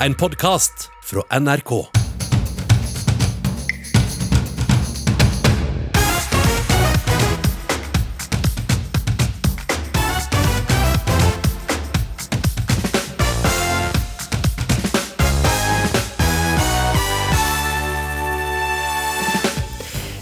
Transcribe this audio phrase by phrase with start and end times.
[0.00, 1.86] en podkast fra NRK.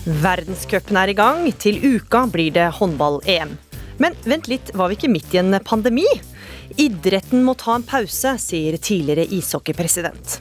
[0.04, 1.48] Verdenscupen er i gang.
[1.59, 3.56] Til uka blir det håndball-EM.
[3.98, 6.06] Men vent litt, var vi ikke midt i en pandemi?
[6.77, 10.40] Idretten må ta en pause, sier tidligere ishockeypresident.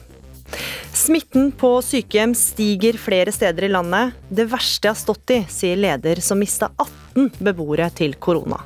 [0.94, 4.14] Smitten på sykehjem stiger flere steder i landet.
[4.28, 8.58] Det verste jeg har stått i, sier leder som mista 18 beboere til korona.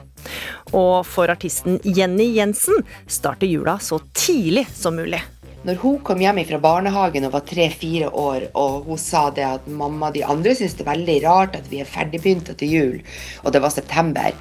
[0.72, 5.20] Og for artisten Jenny Jensen starter jula så tidlig som mulig.
[5.68, 9.66] Når hun kom hjem fra barnehagen og var tre-fire år, og hun sa det at
[9.68, 13.00] mamma og de andre syns det er veldig rart at vi er ferdigbegynt til jul,
[13.42, 14.36] og det var september,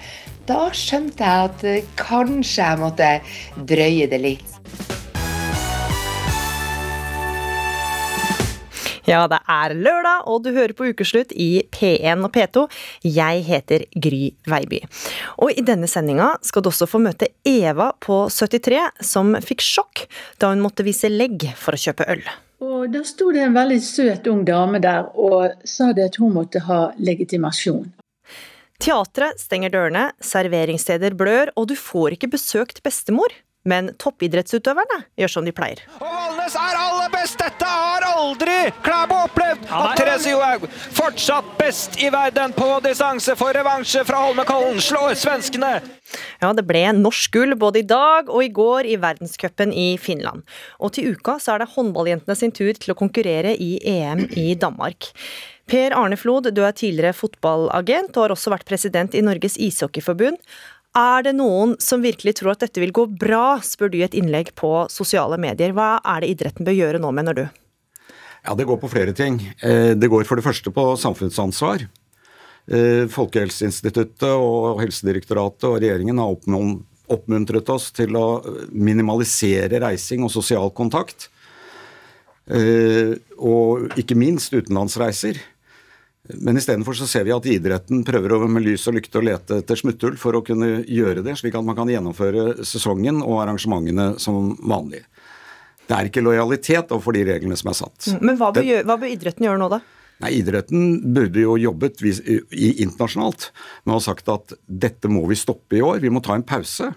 [0.47, 3.09] da skjønte jeg at eh, kanskje jeg måtte
[3.69, 4.53] drøye det litt.
[9.07, 12.65] Ja, det er lørdag, og du hører på Ukeslutt i P1 og P2.
[13.07, 14.81] Jeg heter Gry Veiby.
[15.39, 20.03] Og i denne sendinga skal du også få møte Eva på 73, som fikk sjokk
[20.43, 22.25] da hun måtte vise legg for å kjøpe øl.
[22.67, 26.35] Og Da sto det en veldig søt ung dame der og sa det at hun
[26.35, 27.87] måtte ha legitimasjon.
[28.83, 33.33] Teatret stenger dørene, serveringssteder blør, og du får ikke besøkt bestemor.
[33.67, 35.81] Men toppidrettsutøverne gjør som de pleier.
[35.99, 37.35] Og Valnes er aller best!
[37.41, 39.65] Dette har aldri Klæbo opplevd!
[39.73, 45.73] At Therese Johaug, fortsatt best i verden på distanse, for revansje fra Holmenkollen, slår svenskene!
[46.39, 50.45] Ja, det ble norsk gull både i dag og i går i verdenscupen i Finland.
[50.79, 54.53] Og til uka så er det håndballjentene sin tur til å konkurrere i EM i
[54.55, 55.11] Danmark.
[55.67, 60.39] Per Arne Flod, du er tidligere fotballagent og har også vært president i Norges ishockeyforbund.
[60.97, 64.15] Er det noen som virkelig tror at dette vil gå bra, spør du i et
[64.17, 65.75] innlegg på sosiale medier.
[65.75, 67.43] Hva er det idretten bør gjøre nå, mener du?
[68.47, 69.41] Ja, Det går på flere ting.
[69.61, 71.83] Eh, det går for det første på samfunnsansvar.
[72.67, 76.31] Eh, Folkehelseinstituttet og Helsedirektoratet og regjeringen har
[77.11, 78.39] oppmuntret oss til å
[78.71, 81.27] minimalisere reising og sosial kontakt.
[82.47, 85.43] Eh, og ikke minst utenlandsreiser.
[86.35, 89.61] Men istedenfor så ser vi at idretten prøver å med lys og lykte å lete
[89.61, 94.13] etter smutthull for å kunne gjøre det, slik at man kan gjennomføre sesongen og arrangementene
[94.21, 95.05] som vanlig.
[95.87, 98.09] Det er ikke lojalitet overfor de reglene som er satt.
[98.19, 99.79] Men hva bør, det, hva bør idretten gjøre nå, da?
[100.17, 103.51] Nei, Idretten burde jo jobbet internasjonalt
[103.85, 106.45] med å ha sagt at dette må vi stoppe i år, vi må ta en
[106.47, 106.89] pause.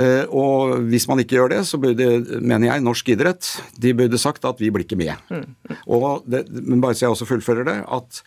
[0.00, 2.08] Eh, og hvis man ikke gjør det, så burde,
[2.40, 3.48] mener jeg, norsk idrett
[3.80, 5.12] de burde sagt at vi blir ikke med.
[5.28, 5.76] Mm.
[5.84, 8.22] Og det, men bare så jeg også fullfører det, at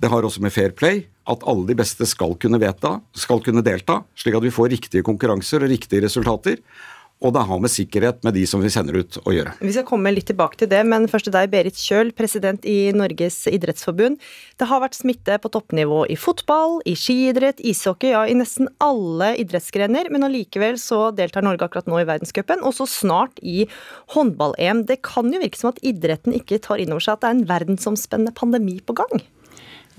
[0.00, 3.62] det har også med fair play at alle de beste skal kunne, vedta, skal kunne
[3.64, 6.62] delta, slik at vi får riktige konkurranser og riktige resultater.
[7.20, 9.52] Og det har med sikkerhet med de som vi sender ut å gjøre.
[9.60, 12.94] Vi skal komme litt tilbake til det, men først til deg, Berit Kjøl, president i
[12.96, 14.16] Norges idrettsforbund.
[14.56, 19.34] Det har vært smitte på toppnivå i fotball, i skiidrett, ishockey, ja i nesten alle
[19.42, 20.08] idrettsgrener.
[20.08, 23.66] Men allikevel så deltar Norge akkurat nå i verdenscupen, og så snart i
[24.16, 24.86] håndball-EM.
[24.88, 27.36] Det kan jo virke som at idretten ikke tar inn over seg at det er
[27.36, 29.26] en verdensomspennende pandemi på gang?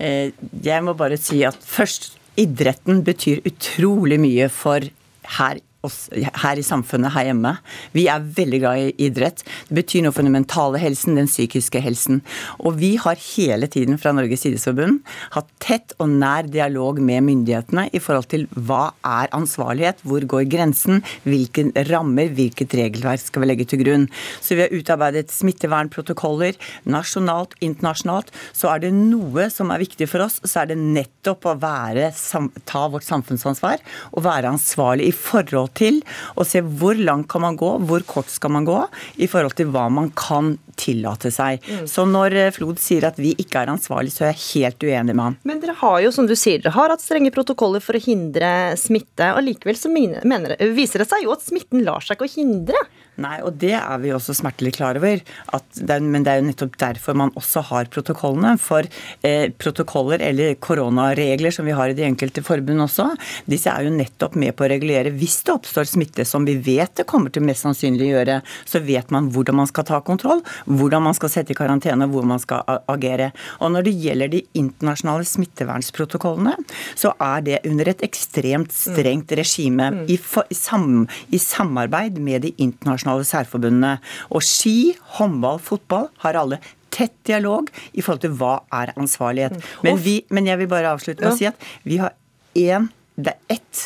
[0.02, 0.34] Eh,
[0.66, 4.90] jeg må bare si at først, idretten betyr utrolig mye for
[5.36, 7.54] her oss her i samfunnet her hjemme.
[7.96, 9.42] Vi er veldig glad i idrett.
[9.68, 12.22] Det betyr noe for den mentale helsen, den psykiske helsen.
[12.62, 15.02] Og vi har hele tiden fra Norges idrettsforbund
[15.36, 20.48] hatt tett og nær dialog med myndighetene i forhold til hva er ansvarlighet, hvor går
[20.52, 24.08] grensen, hvilke rammer, hvilket regelverk skal vi legge til grunn.
[24.40, 26.58] Så vi har utarbeidet smittevernprotokoller
[26.90, 28.32] nasjonalt, internasjonalt.
[28.56, 32.10] Så er det noe som er viktig for oss, så er det nettopp å være,
[32.68, 33.82] ta vårt samfunnsansvar
[34.12, 36.00] og være ansvarlig i forhold til
[36.38, 38.78] å se hvor langt kan man gå, hvor kort skal man gå,
[39.22, 41.62] i forhold til hva man kan tillate seg.
[41.68, 41.84] Mm.
[41.90, 45.16] Så når eh, Flod sier at vi ikke er ansvarlig, så er jeg helt uenig
[45.16, 45.38] med han.
[45.48, 48.72] Men dere har jo, som du sier, dere har hatt strenge protokoller for å hindre
[48.80, 52.34] smitte, og likevel så mener, viser det seg jo at smitten lar seg ikke å
[52.36, 52.84] hindre.
[53.20, 55.20] Nei, og det er vi også smertelig klar over.
[55.20, 58.54] Det er, men det er jo nettopp derfor man også har protokollene.
[58.56, 58.86] For
[59.20, 63.10] eh, protokoller, eller koronaregler som vi har i de enkelte forbund også,
[63.44, 66.94] disse er jo nettopp med på å regulere hvis det oppstår smitte, som vi vet
[66.96, 68.38] det kommer til mest sannsynlig å gjøre.
[68.64, 72.24] Så vet man hvordan man skal ta kontroll, hvordan man skal sette i karantene, hvor
[72.24, 73.28] man skal agere.
[73.60, 76.56] Og når det gjelder de internasjonale smittevernsprotokollene,
[76.96, 82.56] så er det under et ekstremt strengt regime i, i, sam, i samarbeid med de
[82.56, 83.98] internasjonale internasjonale særforbundene.
[84.30, 86.60] Og ski, håndball, fotball har alle
[86.92, 89.56] tett dialog i forhold til hva er ansvarlighet.
[89.56, 89.70] Mm.
[89.86, 92.14] Men, vi, men jeg vil bare avslutte med å si at vi har
[92.54, 93.80] én det er ett,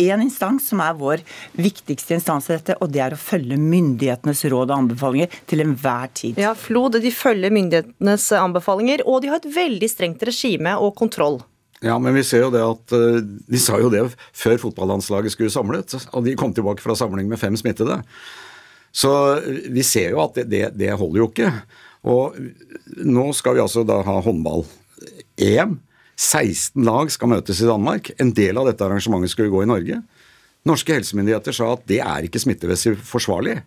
[0.00, 1.20] én instans som er vår
[1.52, 6.08] viktigste instans i dette, og det er å følge myndighetenes råd og anbefalinger til enhver
[6.16, 6.40] tid.
[6.40, 11.42] Ja, Flod de følger myndighetenes anbefalinger, og de har et veldig strengt regime og kontroll.
[11.84, 14.02] Ja, men vi ser jo det at eh, De sa jo det
[14.36, 18.00] før fotballandslaget skulle samlet, og de kom tilbake fra samling med fem smittede.
[18.92, 19.12] Så
[19.70, 21.52] vi ser jo at det, det, det holder jo ikke.
[22.10, 22.36] Og
[23.04, 25.78] nå skal vi altså da ha håndball-EM.
[26.20, 28.10] 16 lag skal møtes i Danmark.
[28.20, 30.00] En del av dette arrangementet skulle gå i Norge.
[30.68, 33.60] Norske helsemyndigheter sa at det er ikke smittevessig forsvarlig.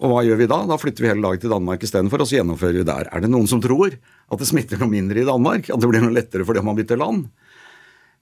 [0.00, 0.60] Og hva gjør vi da?
[0.68, 3.10] Da flytter vi hele laget til Danmark istedenfor, og så gjennomfører vi der.
[3.12, 5.70] Er det noen som tror at det smitter noe mindre i Danmark?
[5.72, 7.26] At det blir noe lettere fordi man bytter land?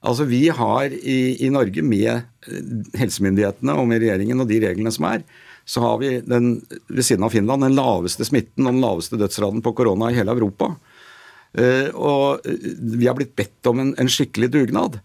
[0.05, 2.27] Altså Vi har i, i Norge, med
[2.95, 5.23] helsemyndighetene og med regjeringen og de reglene som er,
[5.65, 9.63] så har vi den, ved siden av Finland den laveste smitten og den laveste dødsraden
[9.65, 10.75] på korona i hele Europa.
[11.57, 14.99] Eh, og vi har blitt bedt om en, en skikkelig dugnad.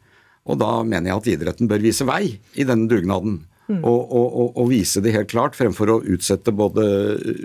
[0.48, 3.40] Og da mener jeg at idretten bør vise vei i denne dugnaden.
[3.70, 3.84] Mm.
[3.86, 6.82] Og, og, og, vise det helt klart, fremfor å utsette både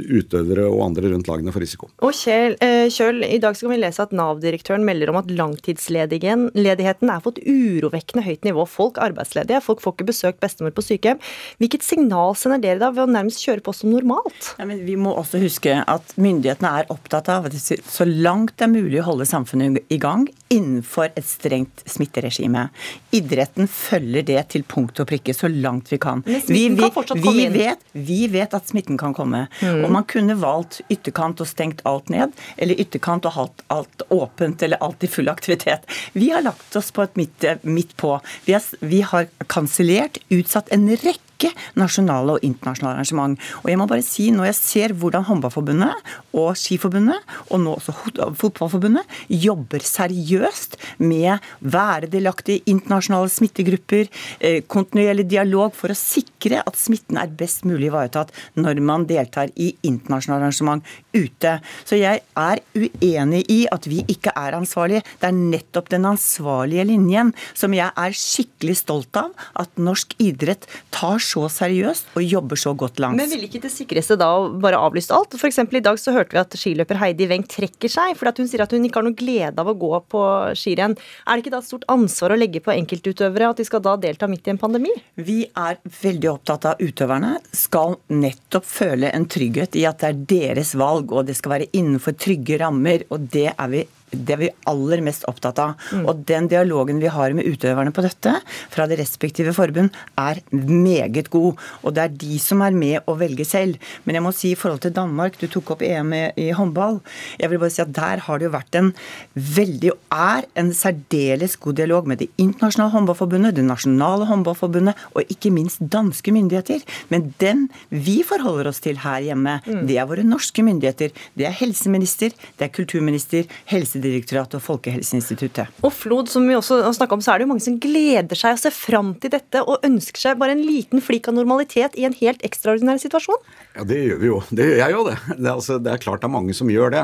[0.10, 1.90] utøvere og andre rundt lagene for risiko.
[2.06, 7.12] Og Kjell, eh, Kjøl, i dag skal vi lese at Nav-direktøren melder om at langtidsledigheten
[7.14, 8.66] er på et urovekkende høyt nivå.
[8.70, 11.22] Folk er arbeidsledige, folk får ikke besøkt bestemor på sykehjem.
[11.62, 14.56] Hvilket signal sender dere da ved å nærmest kjøre på som normalt?
[14.60, 18.74] Ja, vi må også huske at myndighetene er opptatt av at så langt det er
[18.74, 22.68] mulig å holde samfunnet i gang innenfor et strengt smitteregime.
[23.16, 26.46] Idretten følger det til punkt og prikke så langt vi kan kan.
[26.48, 26.92] Vi, vi,
[27.24, 29.48] vi, vet, vi, vet, at smitten kan komme.
[29.62, 29.84] Mm.
[29.86, 34.64] Og man kunne valgt ytterkant og stengt alt ned, eller ytterkant og hatt alt åpent
[34.64, 35.86] eller alt i full aktivitet.
[36.14, 38.18] Vi har lagt oss på et midt, midt på.
[38.46, 43.40] Vi har, vi har kansellert, utsatt en rekke rekke nasjonale og internasjonale arrangement.
[43.64, 45.94] Og jeg må bare si, Når jeg ser hvordan Håndballforbundet
[46.34, 47.20] og Skiforbundet,
[47.50, 47.94] og nå også
[48.36, 54.08] Fotballforbundet, jobber seriøst med være delaktige internasjonale smittegrupper,
[54.40, 59.50] eh, kontinuerlig dialog for å sikre at smitten er best mulig ivaretatt når man deltar
[59.56, 60.84] i internasjonale arrangement
[61.14, 61.60] ute.
[61.86, 65.04] Så jeg er uenig i at vi ikke er ansvarlige.
[65.20, 70.68] Det er nettopp den ansvarlige linjen som jeg er skikkelig stolt av at norsk idrett
[70.96, 73.20] tar så seriøst og jobber så godt langs.
[73.20, 75.36] Men ville ikke det sikreste da å bare avlyst alt?
[75.36, 75.60] F.eks.
[75.66, 78.76] i dag så hørte vi at skiløper Heidi Weng trekker seg fordi hun sier at
[78.76, 80.24] hun ikke har noe glede av å gå på
[80.58, 80.96] skirenn.
[81.26, 83.96] Er det ikke da et stort ansvar å legge på enkeltutøvere at de skal da
[84.00, 84.94] delta midt i en pandemi?
[85.16, 90.24] Vi er veldig opptatt av utøverne skal nettopp føle en trygghet i at det er
[90.36, 93.06] deres valg, og det skal være innenfor trygge rammer.
[93.10, 93.86] og det er vi
[94.16, 95.76] det er vi aller mest opptatt av.
[95.92, 96.06] Mm.
[96.10, 98.36] Og den dialogen vi har med utøverne på dette,
[98.74, 101.62] fra det respektive forbund, er meget god.
[101.84, 103.80] Og det er de som er med å velge selv.
[104.06, 107.02] Men jeg må si i forhold til Danmark, du tok opp EM i håndball.
[107.42, 108.92] Jeg vil bare si at der har det jo vært en
[109.36, 115.32] veldig, og er en særdeles god dialog med det internasjonale håndballforbundet, det nasjonale håndballforbundet og
[115.32, 116.84] ikke minst danske myndigheter.
[117.12, 119.84] Men den vi forholder oss til her hjemme, mm.
[119.90, 121.14] det er våre norske myndigheter.
[121.36, 125.80] Det er helseminister, det er kulturminister, helsedirektør Helsedirektoratet og Folkehelseinstituttet.
[125.86, 128.58] Og Flod, som vi også har om, så er det jo mange som gleder seg
[128.58, 132.06] og ser fram til dette og ønsker seg bare en liten flik av normalitet i
[132.08, 133.42] en helt ekstraordinær situasjon?
[133.78, 134.44] Ja, det gjør vi jo.
[134.52, 135.18] Det gjør jeg jo, det.
[135.32, 137.04] Det er, altså, det er klart det er mange som gjør det.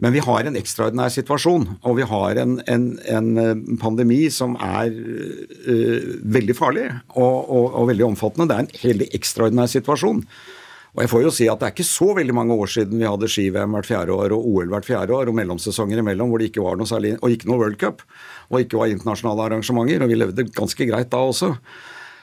[0.00, 3.50] Men vi har en ekstraordinær situasjon, og vi har en, en, en eh,
[3.82, 8.48] pandemi som er uh, veldig farlig og, og, og, veldig omfattende.
[8.48, 10.24] Det er en helt ekstraordinær situasjon.
[10.96, 13.06] Og jeg får jo si at Det er ikke så veldig mange år siden vi
[13.06, 16.50] hadde ski-VM hvert fjerde år og OL hvert fjerde år og mellomsesonger imellom hvor det
[16.50, 18.02] ikke var noe særlig, og ikke noe World Cup
[18.50, 20.02] og ikke var internasjonale arrangementer.
[20.02, 21.54] og Vi levde ganske greit da også.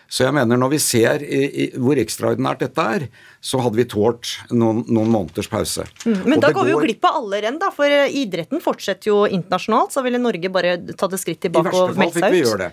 [0.08, 3.06] Så jeg mener når vi ser i, i, hvor ekstraordinært dette er,
[3.44, 5.84] så hadde vi tålt noen, noen måneders pause.
[6.06, 7.74] Mm, men da går, går vi jo glipp av alle renn, da.
[7.76, 9.92] For eh, idretten fortsetter jo internasjonalt.
[9.96, 12.24] Så ville Norge bare tatt et skritt tilbake og meldt seg ut.
[12.24, 12.72] I verste fall fikk vi gjøre det.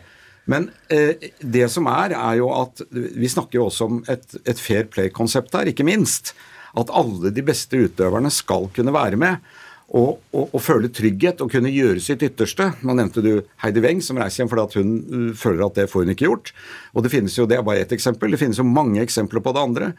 [0.51, 4.61] Men eh, det som er, er jo at vi snakker jo også om et, et
[4.61, 6.35] fair play-konsept her, ikke minst.
[6.77, 9.55] At alle de beste utøverne skal kunne være med.
[9.95, 12.71] Og, og, og, føle trygghet og kunne gjøre sitt ytterste.
[12.83, 13.33] Nå nevnte du
[13.63, 16.55] Heidi Weng, som reiser hjem fordi hun uh, føler at det får hun ikke gjort.
[16.97, 18.33] Og Det finnes jo, det er bare ett eksempel.
[18.33, 19.93] Det finnes jo mange eksempler på det andre.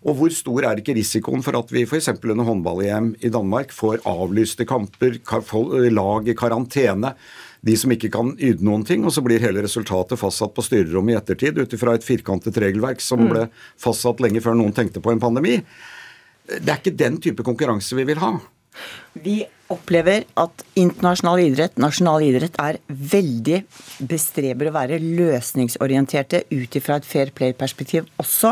[0.00, 2.08] Og hvor stor er ikke risikoen for at vi f.eks.
[2.14, 5.18] under håndball-EM i Danmark får avlyste kamper,
[5.92, 7.12] lag i karantene?
[7.60, 11.14] De som ikke kan yte noen ting, og så blir hele resultatet fastsatt på styrerommet
[11.14, 13.28] i ettertid ut ifra et firkantet regelverk som mm.
[13.32, 13.42] ble
[13.80, 15.58] fastsatt lenge før noen tenkte på en pandemi.
[16.50, 18.32] Det er ikke den type konkurranse vi vil ha.
[19.12, 23.60] Vi opplever at internasjonal idrett, nasjonal idrett, er veldig
[24.10, 28.50] bestreber å være løsningsorienterte ut ifra et fair play-perspektiv også,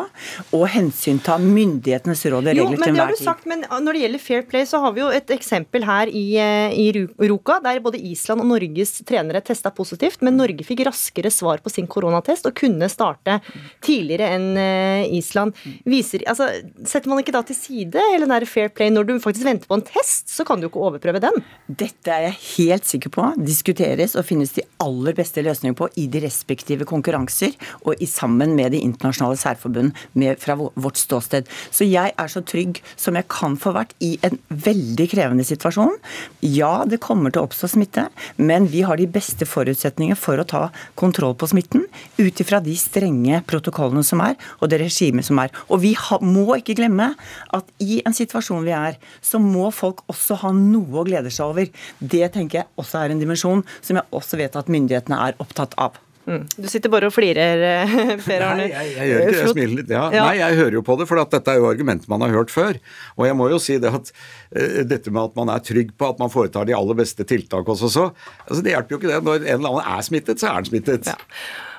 [0.55, 3.27] og hensynta myndighetenes råd og Jo, regler men til det har enhver du tid.
[3.27, 6.25] sagt, men når det gjelder Fair Play, så har vi jo et eksempel her i,
[6.38, 11.33] eh, i Ruka, der både Island og Norges trenere testa positivt, men Norge fikk raskere
[11.35, 13.41] svar på sin koronatest og kunne starte
[13.83, 15.55] tidligere enn eh, Island.
[15.88, 16.47] Viser, altså,
[16.87, 19.67] setter man ikke da til side hele den der Fair Play når du faktisk venter
[19.67, 21.43] på en test, så kan du ikke overprøve den.
[21.69, 26.07] Dette er jeg helt sikker på diskuteres og finnes de aller beste løsninger på i
[26.11, 31.49] de respektive konkurranser og i sammen med de internasjonale særforbund med, fra vårt ståsted.
[31.75, 35.97] Så jeg er så trygg som jeg kan få vært i en veldig krevende situasjon.
[36.45, 40.47] Ja, det kommer til å oppstå smitte, men vi har de beste forutsetninger for å
[40.49, 40.64] ta
[40.99, 41.87] kontroll på smitten
[42.19, 45.52] ut ifra de strenge protokollene som er, og det regimet som er.
[45.69, 47.12] Og vi må ikke glemme
[47.55, 51.52] at i en situasjon vi er, så må folk også ha noe å glede seg
[51.52, 51.71] over.
[51.99, 55.76] Det tenker jeg også er en dimensjon som jeg også vet at myndighetene er opptatt
[55.80, 55.99] av.
[56.28, 57.92] Du sitter bare og flirer, eh,
[58.26, 58.66] Per Arne.
[58.66, 59.38] Nei, jeg, jeg gjør ikke det.
[59.38, 59.92] Jeg smiler litt.
[59.95, 60.02] Ja.
[60.12, 60.25] Ja.
[60.26, 62.52] Nei, jeg hører jo på det, for at dette er jo argumenter man har hørt
[62.52, 62.76] før.
[63.16, 66.11] Og jeg må jo si det at uh, dette med at man er trygg på
[66.12, 68.04] at man foretar de aller beste tiltak også, så
[68.45, 69.23] altså Det hjelper jo ikke det.
[69.25, 71.09] Når en eller annen er smittet, så er han smittet.
[71.09, 71.16] Ja.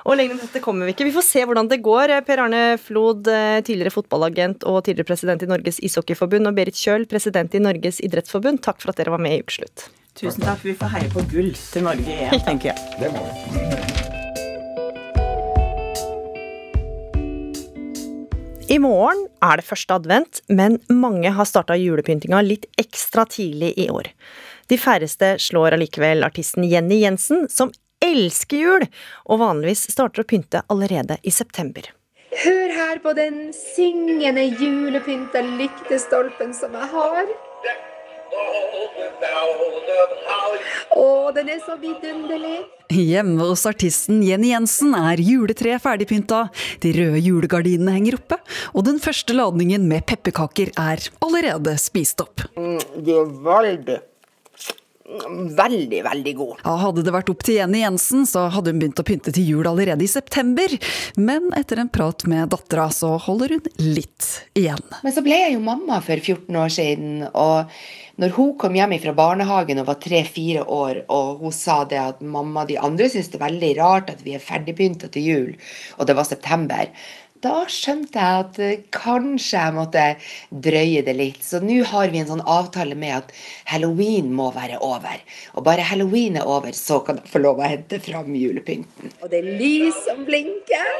[0.06, 1.06] Og lenger enn dette kommer vi ikke.
[1.08, 2.14] Vi får se hvordan det går.
[2.26, 7.06] Per Arne Flod, eh, tidligere fotballagent og tidligere president i Norges ishockeyforbund, og Berit Kjøl,
[7.10, 9.90] president i Norges idrettsforbund, takk for at dere var med i Ukeslutt.
[10.16, 10.64] Tusen takk.
[10.64, 12.78] Vi får heie på gull til Norge igjen, tenker jeg.
[13.00, 13.90] Det må vi.
[18.70, 23.88] I morgen er det første advent, men mange har starta julepyntinga litt ekstra tidlig i
[23.90, 24.12] år.
[24.70, 27.72] De færreste slår allikevel artisten Jenny Jensen, som
[28.04, 28.86] elsker jul,
[29.28, 31.92] og vanligvis starter å pynte allerede i september.
[32.44, 37.30] Hør her på den syngende julepynta lyktestolpen som jeg har.
[40.94, 42.60] Å, den er så vidunderlig.
[42.90, 46.44] Hjemme hos artisten Jenny Jensen er juletreet ferdigpynta,
[46.82, 48.38] de røde julegardinene henger oppe,
[48.74, 52.46] og den første ladningen med pepperkaker er allerede spist opp.
[52.54, 53.98] Det er veldig,
[55.56, 56.60] veldig, veldig god.
[56.64, 59.48] Ja, hadde det vært opp til Jenny Jensen, så hadde hun begynt å pynte til
[59.54, 60.76] jul allerede i september,
[61.20, 64.82] men etter en prat med dattera, så holder hun litt igjen.
[65.04, 67.70] Men så ble jeg jo mamma for 14 år siden, og
[68.20, 72.20] når hun kom hjem fra barnehagen og var tre-fire år, og hun sa det at
[72.20, 75.50] mamma, de andre syns det er veldig rart at vi er ferdigpynta til jul,
[75.96, 76.90] og det var september.
[77.40, 80.02] Da skjønte jeg at eh, kanskje jeg måtte
[80.66, 81.40] drøye det litt.
[81.44, 83.32] Så nå har vi en sånn avtale med at
[83.72, 85.16] halloween må være over.
[85.56, 89.16] Og bare halloween er over, så kan jeg få lov å hente fram julepynten.
[89.22, 90.94] Og det er lys som blinker.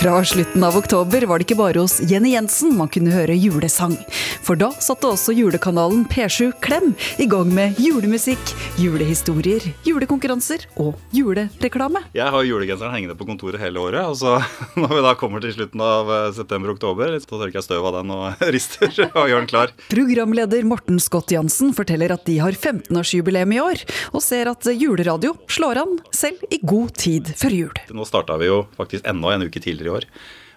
[0.00, 3.98] Fra slutten av oktober var det ikke bare hos Jenny Jensen man kunne høre julesang.
[4.40, 8.40] For da satte også julekanalen P7 Klem i gang med julemusikk,
[8.80, 12.00] julehistorier, julekonkurranser og julereklame.
[12.16, 14.00] Jeg har julegenseren hengende på kontoret hele året.
[14.08, 14.38] og så
[14.80, 18.14] Når vi da kommer til slutten av eh, september-oktober, så tørker jeg støv av den
[18.16, 18.88] og rister
[19.20, 19.76] og gjør den klar.
[19.92, 23.84] Programleder Morten Scott Jansen forteller at de har 15-årsjubileum i år,
[24.16, 27.84] og ser at juleradio slår an selv i god tid før jul.
[27.92, 30.06] Nå starta vi jo faktisk enda en uke tidligere år.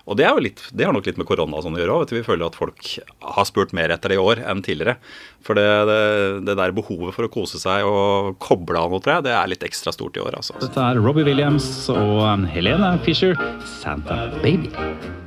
[0.04, 2.12] Og det, er jo litt, det har nok litt med korona sånn å gjøre òg.
[2.12, 2.90] Vi føler at folk
[3.24, 4.98] har spurt mer etter det i år enn tidligere.
[5.44, 6.02] For det, det,
[6.48, 9.50] det der behovet for å kose seg og koble av noe, tror jeg, det er
[9.52, 10.38] litt ekstra stort i år.
[10.40, 10.56] altså.
[10.64, 13.36] Dette er Robbie Williams og um, Helene Fisher,
[13.82, 14.72] Santa Baby.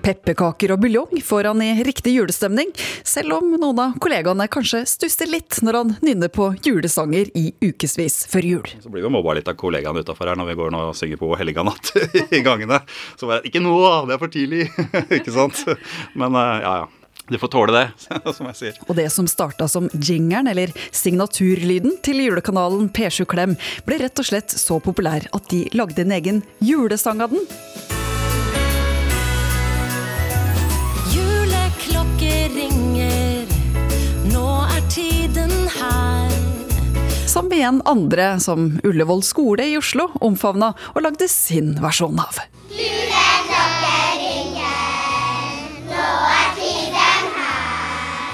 [0.07, 2.69] Pepperkaker og buljong får han i riktig julestemning,
[3.03, 8.21] selv om noen av kollegaene kanskje stusser litt når han nynner på julesanger i ukevis
[8.31, 8.71] før jul.
[8.85, 11.19] Så blir vi mobba litt av kollegaene utafor her når vi går nå og synger
[11.19, 11.91] på Helga natt
[12.39, 12.79] i gangene.
[13.19, 13.75] Så bare Ikke nå,
[14.07, 14.69] det er for tidlig!
[15.19, 15.65] ikke sant?
[16.15, 16.87] Men eh, ja, ja.
[17.29, 17.87] Du får tåle det,
[18.37, 18.79] som jeg sier.
[18.87, 23.57] Og det som starta som jingeren, eller signaturlyden til julekanalen P7 Klem,
[23.87, 27.43] ble rett og slett så populær at de lagde en egen julesang av den.
[31.17, 33.55] Juleklokker ringer,
[34.31, 36.37] nå er tiden her.
[37.27, 42.39] Som igjen andre, som Ullevål skole i Oslo, omfavna og lagde sin versjon av.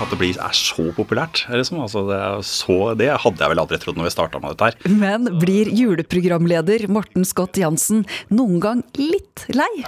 [0.03, 1.45] At det blir, er så populært.
[1.53, 1.79] Liksom.
[1.85, 2.19] Altså, det,
[2.49, 4.99] så, det hadde jeg vel aldri trodd når vi starta med dette her.
[4.99, 8.03] Men blir juleprogramleder Morten Scott Jansen
[8.35, 9.71] noen gang litt lei?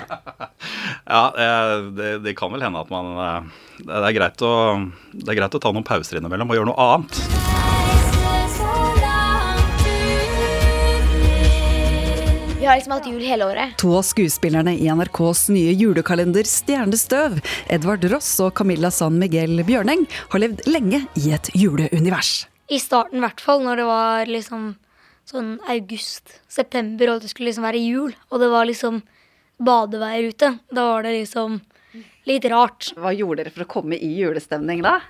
[1.04, 3.50] Ja, eh, det, det kan vel hende at man eh,
[3.84, 4.54] Det er greit å,
[5.12, 7.73] det er greit å ta noen pauser innimellom og gjøre noe annet.
[12.64, 13.72] Vi har liksom hatt jul hele året.
[13.76, 17.34] To av skuespillerne i NRKs nye julekalender Stjernestøv,
[17.68, 22.46] Edvard Ross og Camilla San Miguel Bjørneng, har levd lenge i et juleunivers.
[22.72, 24.64] I starten i hvert fall, når det var liksom
[25.28, 29.04] sånn august-september, og det skulle liksom være jul, og det var liksom
[29.60, 30.54] badeveier ute.
[30.72, 31.60] Da var det liksom
[32.32, 32.94] litt rart.
[32.96, 35.02] Hva gjorde dere for å komme i julestemning da?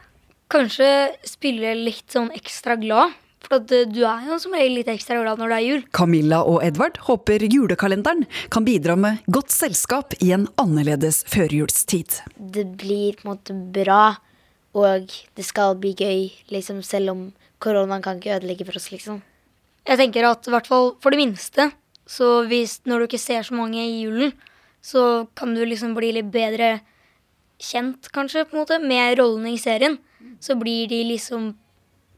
[0.50, 0.90] Kanskje
[1.22, 3.14] spille litt sånn ekstra glad.
[3.44, 5.84] For at eh, du er jo som regel litt ekstra glad når det er jul.
[5.96, 8.24] Camilla og Edvard håper julekalenderen
[8.54, 12.20] kan bidra med godt selskap i en annerledes førjulstid.
[12.36, 14.16] Det blir på en måte bra,
[14.74, 17.24] og det skal bli gøy, liksom, selv om
[17.62, 19.22] koronaen kan ikke ødelegge for oss, liksom.
[19.84, 21.68] Jeg tenker at i hvert fall for det minste,
[22.08, 24.32] så hvis når du ikke ser så mange i julen,
[24.84, 26.78] så kan du liksom bli litt bedre
[27.60, 29.96] kjent, kanskje, på en måte, med rollene i serien.
[30.40, 31.52] Så blir de liksom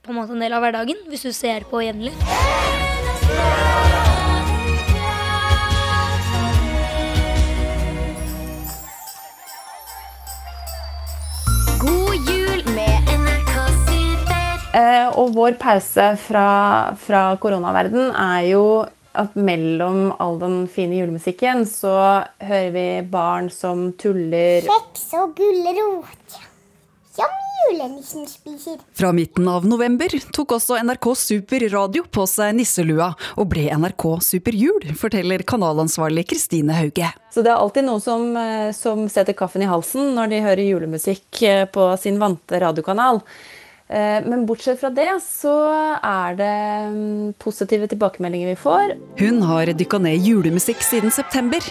[0.06, 2.12] på en måte en del av hverdagen, hvis du ser på jevnlig.
[11.82, 13.54] God jul med NRK
[13.88, 14.66] Super.
[14.78, 16.48] Eh, og vår pause fra,
[17.02, 18.66] fra koronaverden er jo
[19.16, 21.96] at mellom all den fine julemusikken, så
[22.46, 26.45] hører vi barn som tuller Kjeks og gulrot.
[27.16, 27.32] Som
[27.70, 28.78] julenissen spiser.
[28.92, 34.06] Fra midten av november tok også NRK Super Radio på seg nisselua og ble NRK
[34.26, 37.08] Superjul, forteller kanalansvarlig Kristine Hauge.
[37.32, 40.68] Så det er alltid noen som, eh, som setter kaffen i halsen når de hører
[40.68, 43.22] julemusikk eh, på sin vante radiokanal.
[43.88, 45.54] Eh, Men bortsett fra det, så
[46.02, 46.54] er det
[46.90, 48.94] mm, positive tilbakemeldinger vi får.
[49.20, 51.62] Hun har dykka ned i julemusikk siden september.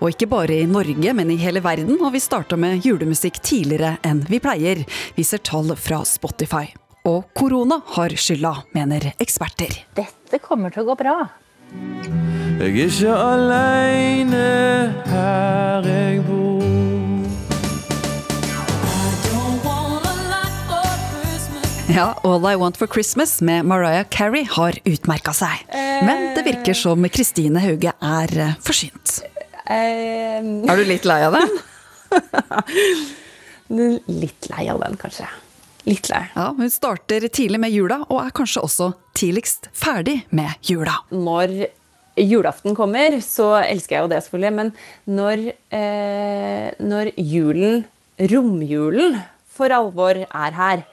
[0.00, 3.96] Og ikke bare i Norge, men i hele verden har vi starta med julemusikk tidligere
[4.06, 4.84] enn vi pleier,
[5.18, 6.68] viser tall fra Spotify.
[7.06, 9.74] Og korona har skylda, mener eksperter.
[9.98, 11.16] Dette kommer til å gå bra.
[12.56, 14.44] Jeg er ikke aleine
[15.12, 16.55] her jeg bor.
[21.96, 25.62] Ja, All I Want for Christmas med Mariah Carey har utmerka seg.
[26.04, 29.22] Men det virker som Kristine Hauge er eh, forsynt.
[29.64, 31.54] Er du litt lei av den?
[34.20, 35.24] litt lei av den, kanskje.
[35.88, 36.20] Litt lei.
[36.34, 40.98] Ja, Hun starter tidlig med jula, og er kanskje også tidligst ferdig med jula.
[41.16, 41.54] Når
[42.20, 44.74] julaften kommer, så elsker jeg jo det selvfølgelig, men
[45.16, 45.46] når,
[45.80, 47.86] eh, når julen,
[48.20, 49.16] romjulen,
[49.56, 50.84] for alvor er her,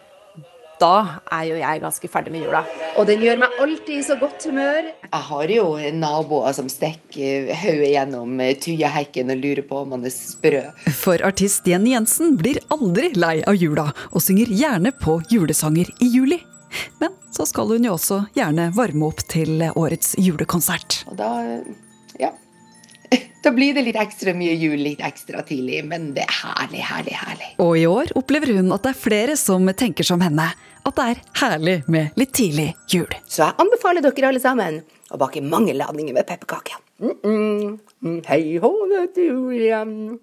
[0.84, 2.64] da er jo jeg ganske ferdig med jula.
[3.00, 4.90] Og den gjør meg alltid i så godt humør.
[5.04, 5.66] Jeg har jo
[5.96, 10.64] naboer som stikker hodet gjennom eh, tujahekken og lurer på om han er sprø.
[11.00, 16.12] For artist Jenny Jensen blir aldri lei av jula, og synger gjerne på julesanger i
[16.18, 16.42] juli.
[17.00, 21.04] Men så skal hun jo også gjerne varme opp til årets julekonsert.
[21.12, 21.30] Og da,
[22.22, 22.34] ja.
[23.44, 27.16] Da blir det litt ekstra mye jul litt ekstra tidlig, men det er herlig, herlig,
[27.20, 27.50] herlig.
[27.64, 30.48] Og i år opplever hun at det er flere som tenker som henne.
[30.84, 33.08] At det er herlig med litt tidlig jul.
[33.24, 34.82] Så jeg anbefaler dere alle sammen
[35.14, 36.76] å bake mange ladninger med pepperkaker.
[37.00, 38.22] Mm -mm.
[38.28, 40.20] Hei hå, vet du,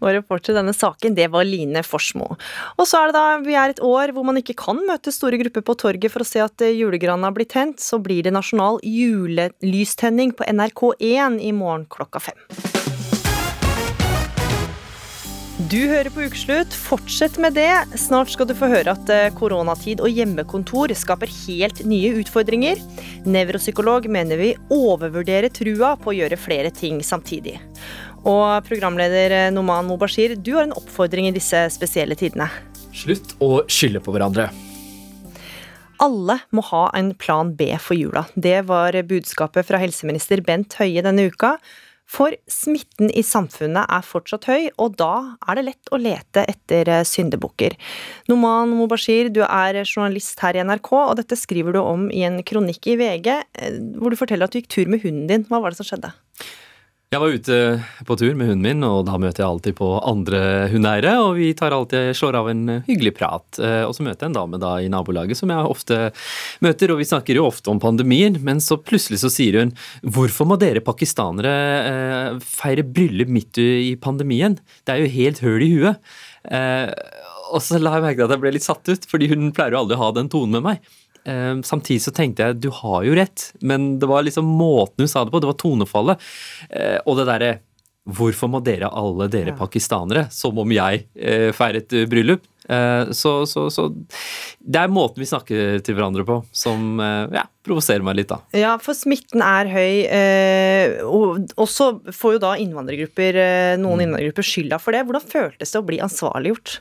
[0.00, 2.36] Og reporter i denne saken, det var Line Forsmo.
[2.78, 5.36] Og så er det da vi er et år hvor man ikke kan møte store
[5.36, 8.80] grupper på torget for å se at julegrana har blitt tent, så blir det nasjonal
[8.82, 12.79] julelystenning på NRK1 i morgen klokka fem.
[15.70, 16.72] Du hører på Ukeslutt.
[16.74, 17.70] Fortsett med det.
[17.94, 22.80] Snart skal du få høre at eh, koronatid og hjemmekontor skaper helt nye utfordringer.
[23.22, 27.52] Nevropsykolog mener vi overvurderer trua på å gjøre flere ting samtidig.
[28.26, 32.48] Og programleder eh, Noman Mobashir, du har en oppfordring i disse spesielle tidene.
[32.90, 34.48] Slutt å skylde på hverandre.
[36.02, 38.24] Alle må ha en plan B for jula.
[38.34, 41.60] Det var budskapet fra helseminister Bent Høie denne uka.
[42.10, 46.90] For smitten i samfunnet er fortsatt høy, og da er det lett å lete etter
[46.90, 47.76] eh, syndebukker.
[48.30, 52.40] Noman Mobashir, du er journalist her i NRK, og dette skriver du om i en
[52.46, 55.46] kronikk i VG, eh, hvor du forteller at du gikk tur med hunden din.
[55.46, 56.10] Hva var det som skjedde?
[57.10, 57.54] Jeg var ute
[58.06, 61.16] på tur med hunden min, og da møter jeg alltid på andre hundeeiere.
[61.24, 63.58] Og vi tar alltid, slår av en hyggelig prat.
[63.58, 65.98] Eh, Og så møter jeg en dame da i nabolaget som jeg ofte
[66.62, 69.74] møter, og vi snakker jo ofte om pandemien, men så plutselig så sier hun
[70.06, 71.56] hvorfor må dere pakistanere
[71.90, 74.60] eh, feire bryllup midt i pandemien?
[74.86, 76.14] Det er jo helt høl i huet.
[76.46, 76.94] Eh,
[77.50, 79.74] og så la jeg merke til at jeg ble litt satt ut, fordi hun pleier
[79.74, 80.90] jo aldri å ha den tonen med meg.
[81.24, 85.10] Eh, Samtidig så tenkte jeg du har jo rett, men det var liksom måten hun
[85.10, 86.30] sa det på, det var tonefallet.
[86.70, 87.58] Eh, Og det derre
[88.10, 92.46] Hvorfor må dere alle dere pakistanere, som om jeg eh, feiret eh, bryllup?
[93.10, 93.88] Så, så, så
[94.62, 97.00] det er måten vi snakker til hverandre på som
[97.34, 98.36] ja, provoserer meg litt, da.
[98.54, 100.04] Ja, for smitten er høy,
[101.02, 103.40] og og så får jo da innvandrergrupper,
[103.80, 105.02] noen innvandrergrupper skylda for det.
[105.08, 106.76] Hvordan føltes det å bli ansvarliggjort?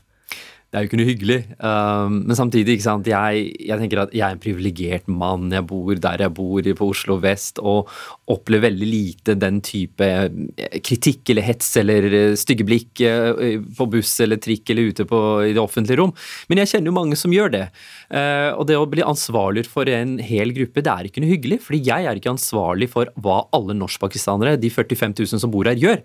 [0.70, 1.40] Det er jo ikke noe hyggelig.
[1.66, 5.48] Um, men samtidig, ikke sant, jeg, jeg tenker at jeg er en privilegert mann.
[5.50, 7.90] Jeg bor der jeg bor, på Oslo vest, og
[8.30, 13.88] opplever veldig lite den type eh, kritikk eller hets eller eh, stygge blikk eh, på
[13.90, 16.14] buss eller trikk eller ute på, i det offentlige rom.
[16.50, 17.66] Men jeg kjenner jo mange som gjør det.
[18.10, 21.60] Og det å bli ansvarlig for en hel gruppe, det er ikke noe hyggelig.
[21.66, 25.78] fordi jeg er ikke ansvarlig for hva alle norskpakistanere, de 45 000 som bor her,
[25.78, 26.02] gjør.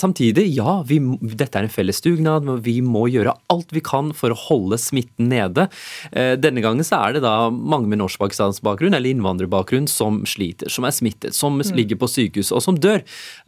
[0.00, 4.34] Samtidig, ja, vi, dette er en felles dugnad, vi må gjøre alt vi kan for
[4.34, 5.68] å holde smitten nede.
[6.10, 10.88] Denne gangen så er det da mange med norskpakistansk bakgrunn eller innvandrerbakgrunn som sliter, som
[10.88, 13.00] er smittet, som ligger på sykehus og som dør.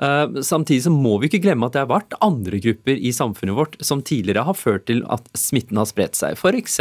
[0.02, 3.58] Eh, Samtidig så må vi ikke glemme at det har vært andre grupper i samfunnet
[3.58, 6.38] vårt som tidligere har ført til at smitten har spredt seg.
[6.40, 6.80] F.eks.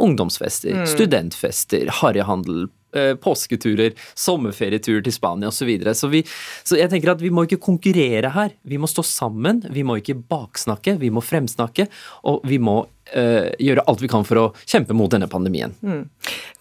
[0.00, 0.86] ungdomsfester, Mm.
[0.86, 5.58] studentfester, harryhandel, eh, påsketurer, sommerferieturer til Spania osv.
[5.60, 5.94] Så, videre.
[5.94, 6.24] så, vi-
[6.64, 8.50] så jeg tenker at vi må ikke konkurrere her.
[8.64, 9.62] Vi må stå sammen.
[9.70, 11.88] Vi må ikke baksnakke, vi må fremsnakke.
[12.24, 15.72] Og vi må gjøre alt vi kan for å kjempe mot denne pandemien.
[15.82, 16.04] Mm.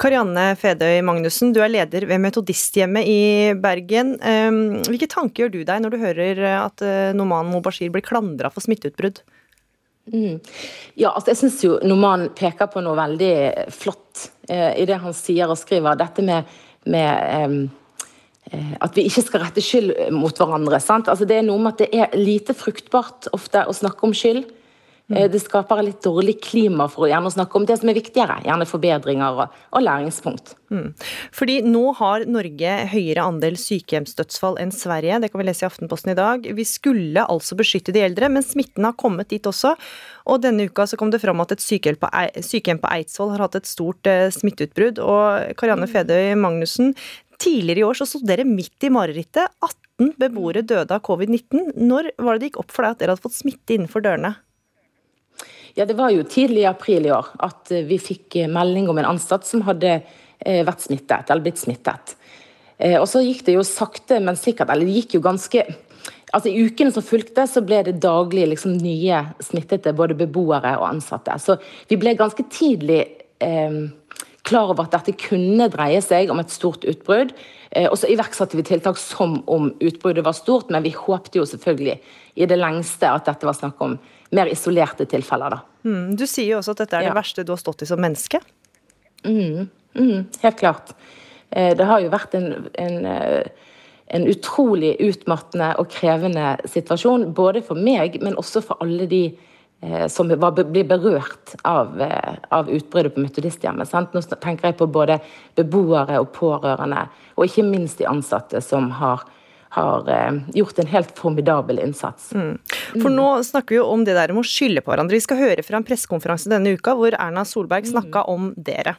[0.02, 3.20] Karianne Fedøy Magnussen, du er leder ved Metodisthjemmet i
[3.60, 4.16] Bergen.
[4.24, 8.52] Um, Hvilke tanker gjør du deg når du hører at eh, Noman Mobashir blir klandra
[8.54, 9.22] for smitteutbrudd?
[10.14, 10.40] Mm.
[10.98, 13.34] Ja, altså jeg syns jo Noman peker på noe veldig
[13.74, 16.00] flott eh, i det han sier og skriver.
[16.00, 16.50] Dette med,
[16.90, 17.60] med
[18.50, 20.82] eh, at vi ikke skal rette skyld mot hverandre.
[20.84, 21.12] Sant?
[21.12, 24.48] Altså det er noe med at det er lite fruktbart ofte å snakke om skyld.
[25.10, 28.40] Eh, Det skaper litt dårlig klima for å gjerne snakke om det som er viktigere.
[28.46, 30.54] Gjerne forbedringer og, og læringspunkt.
[30.70, 30.92] Mm.
[31.34, 35.20] Fordi nå har Norge høyere andel sykehjemsdødsfall enn Sverige.
[35.24, 36.46] Det kan vi lese i Aftenposten i dag.
[36.56, 39.74] Vi skulle altså beskytte de eldre, men smitten har kommet dit også.
[40.30, 43.70] Og denne uka så kom det fram at et sykehjem på, Eidsvoll har hatt et
[43.70, 45.02] stort eh, smitteutbrudd.
[45.02, 46.94] Og Karianne Fedøy Magnussen,
[47.42, 49.50] tidligere i år så sto dere midt i marerittet.
[49.66, 51.74] 18 beboere døde av covid-19.
[51.82, 54.36] Når var det det gikk opp for deg at dere hadde fått smitte innenfor dørene?
[55.76, 58.90] Ja, Det var jo tidlig i april i år at eh, vi fikk eh, melding
[58.90, 62.16] om en ansatt som hadde eh, vært smittet, eller blitt smittet.
[62.80, 65.66] Og så gikk det jo sakte, men sikkert, eller det gikk jo ganske
[66.30, 70.86] Altså I ukene som fulgte, så ble det daglig liksom nye smittede, både beboere og
[70.86, 71.34] ansatte.
[71.42, 71.56] Så
[71.90, 73.00] vi ble ganske tidlig
[73.42, 73.80] eh,
[74.50, 77.34] klar over at dette kunne dreie seg om et stort utbrudd.
[77.72, 81.48] Eh, og så iverksatte vi tiltak som om utbruddet var stort, men vi håpte jo
[81.48, 82.00] selvfølgelig
[82.40, 83.98] i det lengste at dette var snakk om
[84.36, 85.60] mer isolerte tilfeller.
[85.86, 86.16] Mm.
[86.18, 88.42] Du sier jo også at dette er det verste du har stått i som menneske.
[89.26, 90.94] Mm, mm, helt klart.
[91.52, 93.44] Eh, Det har jo vært en, en, eh,
[94.08, 99.49] en utrolig utmattende og krevende situasjon, både for meg, men også for alle de eh,
[100.08, 103.88] som var, blir berørt av, eh, av utbruddet på Metodisthjemmet.
[103.88, 104.14] Sant?
[104.14, 105.20] Nå tenker jeg på både
[105.56, 107.06] beboere og pårørende,
[107.38, 109.24] og ikke minst de ansatte som har,
[109.78, 112.34] har eh, gjort en helt formidabel innsats.
[112.36, 112.58] Mm.
[112.98, 115.16] For nå snakker vi jo om det der med å skylde på hverandre.
[115.16, 118.98] Vi skal høre fra en pressekonferanse denne uka hvor Erna Solberg snakka om dere.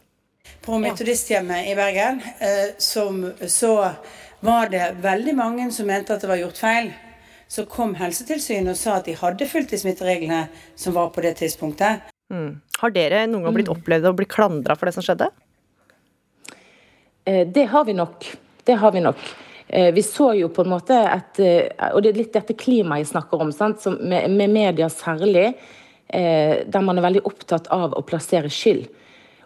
[0.64, 3.76] På Metodisthjemmet i Bergen eh, som, så
[4.40, 6.92] var det veldig mange som mente at det var gjort feil.
[7.50, 10.44] Så kom Helsetilsynet og sa at de hadde fulgt de smittereglene
[10.78, 12.06] som var på det tidspunktet.
[12.30, 12.60] Mm.
[12.78, 15.26] Har dere noen gang blitt opplevd å bli klandra for det som skjedde?
[17.26, 18.28] Eh, Det har vi nok.
[18.64, 19.18] Det har vi nok.
[19.66, 23.02] Eh, Vi så jo på en måte et eh, Og det er litt dette klimaet
[23.02, 23.82] jeg snakker om, sant?
[23.82, 25.54] Som med, med media særlig,
[26.08, 28.86] eh, der man er veldig opptatt av å plassere skyld.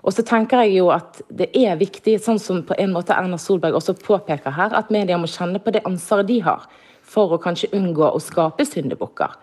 [0.04, 3.38] Og så tenker jeg jo at det er viktig, sånn som på en måte Erna
[3.40, 6.68] Solberg også påpeker her, at media må kjenne på det ansvaret de har
[7.14, 9.38] for å kanskje unngå å skape syndebukker.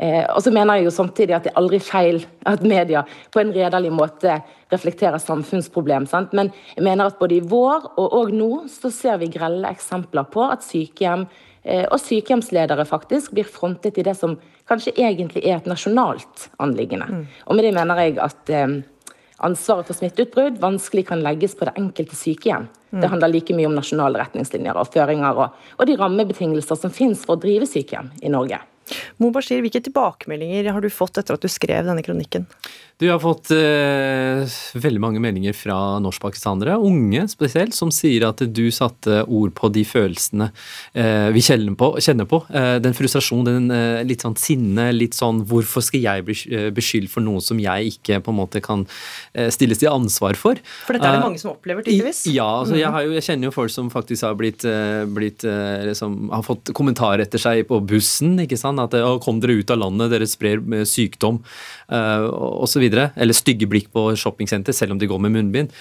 [0.00, 3.02] Eh, og så mener jeg jo samtidig at det er aldri feil at media
[3.34, 4.38] på en redelig måte
[4.72, 6.06] reflekterer samfunnsproblem.
[6.08, 6.32] Sant?
[6.36, 10.30] Men jeg mener at både i vår og, og nå så ser vi grelle eksempler
[10.32, 11.26] på at sykehjem
[11.64, 14.38] eh, og sykehjemsledere faktisk blir frontet i det som
[14.70, 17.26] kanskje egentlig er et nasjonalt anliggende.
[17.44, 18.78] Og med det mener jeg at eh,
[19.44, 22.70] ansvaret for smitteutbrudd vanskelig kan legges på det enkelte sykehjem.
[22.90, 27.22] Det handler like mye om nasjonale retningslinjer og føringer og, og de rammebetingelser som finnes
[27.26, 28.58] for å drive sykehjem i Norge.
[29.22, 32.46] Mobashir, hvilke tilbakemeldinger har du fått etter at du skrev denne kronikken?
[33.00, 34.44] Du har fått eh,
[34.76, 39.86] veldig mange meldinger fra norskpakistanere, unge spesielt, som sier at du satte ord på de
[39.88, 40.50] følelsene
[40.92, 41.94] eh, vi kjenner på.
[42.04, 42.42] Kjenner på.
[42.52, 46.66] Eh, den frustrasjonen, den eh, litt sånn sinne, litt sånn hvorfor skal jeg bli eh,
[46.76, 48.84] beskyldt for noe som jeg ikke på en måte kan
[49.32, 50.60] eh, stilles til ansvar for?
[50.84, 52.26] For dette er det mange som opplever, tydeligvis.
[52.28, 54.68] Ja, altså jeg, har jo, jeg kjenner jo folk som faktisk har blitt,
[55.16, 55.48] blitt
[55.88, 58.36] liksom, har fått kommentarer etter seg på bussen.
[58.44, 58.79] ikke sant?
[58.86, 61.40] At «Å, kom dere ut av landet, dere sprer eh, sykdom
[61.92, 62.28] uh,
[62.64, 62.86] osv.
[62.86, 65.74] Eller stygge blikk på shoppingsenter selv om de går med munnbind.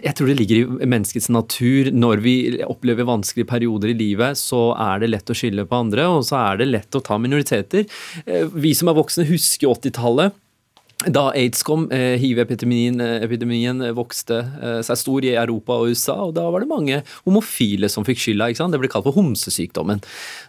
[0.00, 1.90] Jeg tror det ligger i menneskets natur.
[1.92, 6.06] Når vi opplever vanskelige perioder i livet, så er det lett å skylde på andre,
[6.08, 7.84] og så er det lett å ta minoriteter.
[8.24, 10.36] Eh, Vi som er voksne, husker 80-tallet.
[11.08, 16.18] Da aids kom, eh, hiv-epidemien eh, epidemien vokste eh, seg stor i Europa og USA,
[16.26, 18.50] og da var det mange homofile som fikk skylda.
[18.50, 18.76] ikke sant?
[18.76, 20.02] Det ble kalt for homsesykdommen.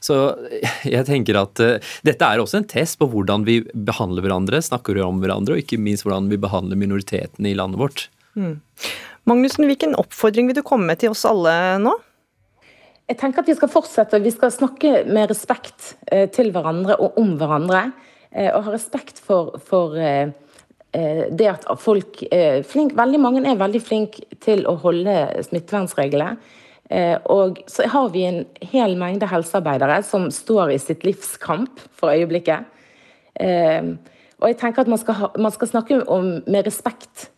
[0.04, 0.18] Så
[0.52, 4.60] eh, jeg tenker at eh, dette er også en test på hvordan vi behandler hverandre,
[4.60, 8.10] snakker om hverandre, og ikke minst hvordan vi behandler minoritetene i landet vårt.
[8.36, 8.60] Mm.
[9.32, 11.96] Magnussen, hvilken oppfordring vil du komme med til oss alle nå?
[13.08, 14.20] Jeg tenker at vi skal fortsette.
[14.24, 17.90] Vi skal snakke med respekt eh, til hverandre og om hverandre.
[18.32, 20.32] Eh, Og ha respekt for, for eh,
[20.94, 22.24] eh, det at folk
[22.68, 26.36] flink, Veldig mange er veldig flinke til å holde smittevernreglene.
[27.32, 32.12] Og så har vi en hel mengde helsearbeidere som står i sitt livs kamp for
[32.12, 32.66] øyeblikket.
[33.40, 37.30] Og jeg tenker at man skal, ha, man skal snakke om, med respekt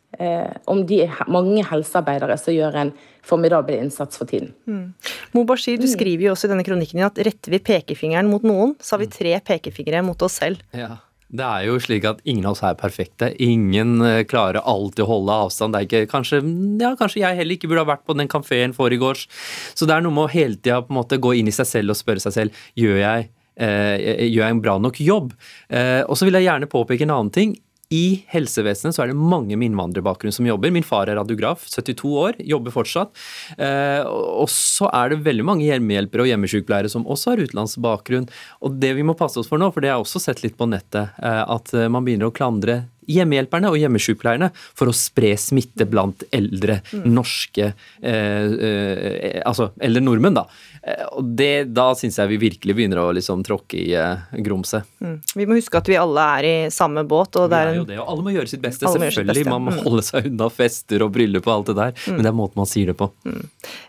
[0.70, 1.00] om de
[1.32, 2.92] mange helsearbeidere som gjør en
[3.26, 4.52] formidabel innsats for tiden.
[4.68, 4.92] Mm.
[5.34, 8.76] Mubashir, du skriver jo også i denne kronikken din at retter vi pekefingeren mot noen,
[8.84, 10.62] så har vi tre pekefingre mot oss selv.
[10.76, 10.98] Ja.
[11.34, 13.32] Det er jo slik at ingen av oss er perfekte.
[13.42, 15.74] Ingen eh, klarer alltid å holde avstand.
[15.74, 16.42] Det er ikke, kanskje,
[16.82, 19.26] ja, kanskje jeg heller ikke burde ha vært på den kafeen forgårs.
[19.74, 21.70] Så det er noe med å hele tida på en måte gå inn i seg
[21.70, 25.34] selv og spørre seg selv gjør jeg, eh, gjør jeg en bra nok jobb.
[25.74, 27.58] Eh, og så vil jeg gjerne påpeke en annen ting.
[27.94, 30.74] I helsevesenet så er det mange med innvandrerbakgrunn som jobber.
[30.74, 33.14] Min far er radiograf, 72 år, jobber fortsatt.
[33.58, 38.30] Eh, og så er det veldig mange hjemmehjelpere og hjemmesykepleiere som også har utenlandsk bakgrunn.
[38.66, 40.58] Og det vi må passe oss for nå, for det har jeg også sett litt
[40.60, 45.34] på nettet, eh, at eh, man begynner å klandre hjemmehjelperne og hjemmesykepleierne for å spre
[45.40, 50.46] smitte blant eldre norske eh, eh, Altså eldre nordmenn, da.
[50.86, 54.84] Eh, og det, da syns jeg vi virkelig begynner å liksom tråkke i eh, grumset.
[55.00, 55.14] Mm.
[55.40, 57.78] Vi må huske at vi alle er i samme båt, og det er Det er
[57.80, 58.86] jo en det, og alle må gjøre sitt beste.
[58.90, 59.46] Alle må sitt Selvfølgelig.
[59.46, 59.84] beste, Man må mm.
[59.88, 62.18] holde seg unna fester og bryllup og alt det der, Mm.
[62.18, 63.08] men det er måten man sier det på.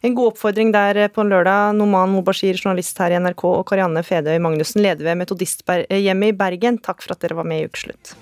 [0.06, 1.74] En god oppfordring der på en lørdag.
[1.74, 6.78] Noman Mobashir, journalist her i NRK, og Karianne Fedøy Magnussen, leder ved Metodisthjemmet i Bergen.
[6.78, 8.14] Takk for at dere var med i Ukeslutt.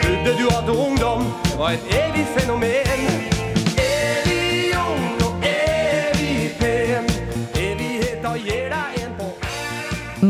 [0.00, 1.24] Trodde du hadde ungdom,
[1.58, 2.15] var et evig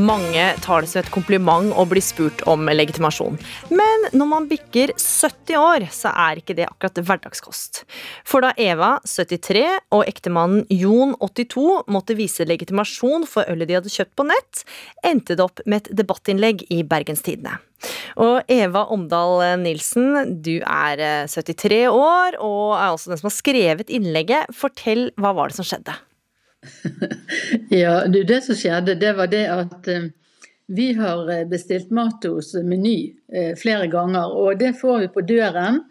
[0.06, 3.38] Mange tar det som et kompliment å bli spurt om legitimasjon.
[3.74, 7.82] Men når man bikker 70 år, så er ikke det akkurat hverdagskost.
[8.28, 9.64] For da Eva, 73,
[9.96, 14.62] og ektemannen Jon, 82, måtte vise legitimasjon for ølet de hadde kjøpt på nett,
[15.02, 17.56] endte det opp med et debattinnlegg i Bergenstidene.
[18.22, 23.40] Og Eva Omdal Nilsen, du er eh, 73 år og er også den som har
[23.40, 24.54] skrevet innlegget.
[24.54, 25.96] Fortell, hva var det som skjedde?
[27.68, 30.08] Ja, du, det som skjedde, det var det at eh,
[30.66, 35.24] vi har eh, bestilt mat hos Meny eh, flere ganger, og det får vi på
[35.26, 35.82] døren.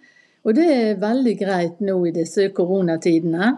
[0.45, 3.53] Og det er veldig greit nå i disse koronatidene.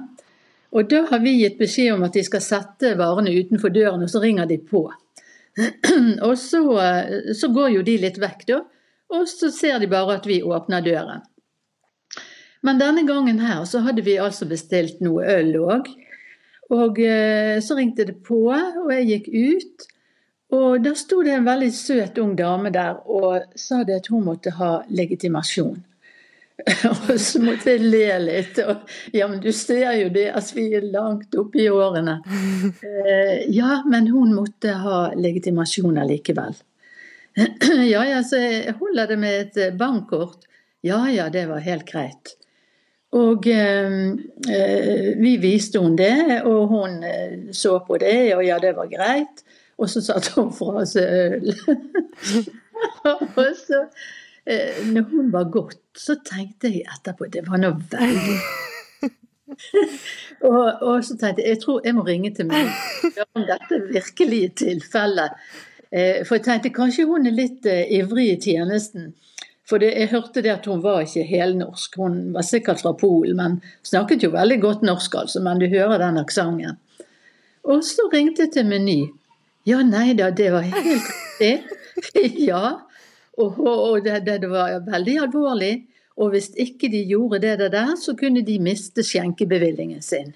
[0.71, 4.11] Og da har vi gitt beskjed om at de skal sette varene utenfor døren, og
[4.11, 4.85] så ringer de på.
[6.27, 6.61] og så,
[7.35, 8.61] så går jo de litt vekk, da.
[9.15, 11.23] Og så ser de bare at vi åpner døren.
[12.65, 15.87] Men denne gangen her så hadde vi altså bestilt noe øl òg.
[16.75, 19.87] Og eh, så ringte det på, og jeg gikk ut.
[20.57, 24.23] Og da sto det en veldig søt ung dame der og sa det at hun
[24.29, 25.81] måtte ha legitimasjon.
[26.89, 28.61] og så måtte jeg le litt.
[28.63, 32.19] Og, ja, men du ser jo det, altså vi er langt oppe i årene.
[33.07, 36.55] Eh, ja, men hun måtte ha legitimasjon allikevel.
[37.93, 40.47] ja, ja, så jeg holder det med et eh, bankkort.
[40.85, 42.35] Ja, ja, det var helt greit.
[43.15, 43.93] Og eh,
[44.51, 48.89] eh, vi viste hun det, og hun eh, så på det, og ja, det var
[48.91, 49.43] greit.
[49.77, 51.53] Og så satte hun fra seg øl.
[53.37, 53.83] og så,
[54.45, 58.39] eh, når hun var gått, så tenkte jeg etterpå det var noe veldig
[60.49, 62.67] og, og så tenkte jeg jeg tror jeg må ringe til meg
[63.31, 65.37] om dette virkelig er tilfellet.
[65.91, 69.13] Eh, for jeg tenkte kanskje hun er litt eh, ivrig i tjenesten.
[69.67, 71.97] For det, jeg hørte det at hun var ikke helnorsk.
[71.99, 75.41] Hun var sikkert fra Polen, men snakket jo veldig godt norsk, altså.
[75.43, 76.77] Men du hører den aksenten.
[77.67, 79.01] Og så ringte jeg til Meny.
[79.67, 81.51] Ja, nei da, det var helt riktig.
[82.49, 82.77] ja.
[83.37, 85.73] Og, og, og det, det, var veldig alvorlig.
[86.17, 90.31] Og hvis ikke de gjorde det der, så kunne de miste skjenkebevillingen sin.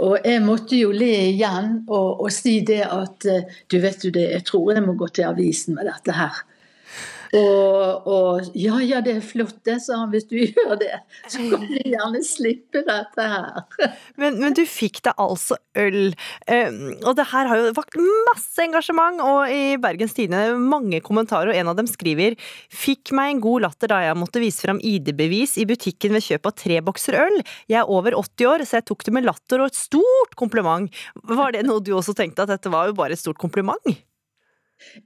[0.00, 4.14] Og jeg måtte jo le igjen og, og si det at eh, du vet du
[4.14, 6.38] det, jeg tror jeg må gå til avisen med dette her.
[7.36, 10.10] Og, og ja, ja, det er flott det, sa han.
[10.10, 10.92] Hvis du gjør det,
[11.30, 13.60] så kan du gjerne slippe dette her.
[14.20, 16.10] Men, men du fikk deg altså øl.
[16.50, 16.74] Eh,
[17.06, 21.56] og det her har jo vakt masse engasjement, og i Bergens Tidende mange kommentarer, og
[21.56, 22.36] en av dem skriver
[22.74, 26.50] Fikk meg en god latter da jeg måtte vise fram ID-bevis i butikken ved kjøp
[26.50, 27.40] av tre bokser øl.
[27.70, 30.90] Jeg er over 80 år, så jeg tok det med latter og et stort kompliment.
[31.30, 33.94] Var det noe du også tenkte, at dette var jo bare et stort kompliment?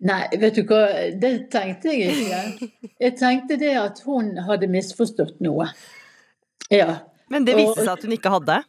[0.01, 0.83] Nei, vet du hva,
[1.21, 2.69] det tenkte jeg ikke.
[3.01, 5.67] Jeg tenkte det at hun hadde misforstått noe.
[6.71, 7.01] Ja.
[7.31, 8.61] Men det viste Og- seg at hun ikke hadde?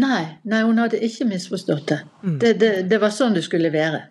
[0.00, 2.00] Nei, nei, hun hadde ikke misforstått det.
[2.22, 4.04] Det, det, det var sånn det skulle være.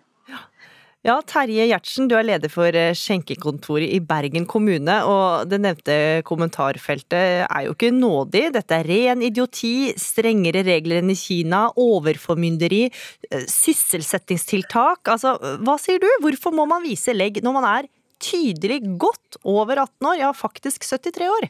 [1.00, 5.94] Ja, Terje Gjertsen, du er leder for eh, skjenkekontoret i Bergen kommune, og det nevnte
[6.28, 8.42] kommentarfeltet er jo ikke nådig.
[8.52, 12.82] Dette er ren idioti, strengere regler enn i Kina, overformynderi,
[13.30, 15.08] eh, sysselsettingstiltak.
[15.08, 16.10] Altså, hva sier du?
[16.20, 17.88] Hvorfor må man vise legg når man er
[18.20, 21.48] tydelig godt over 18 år, ja faktisk 73 år?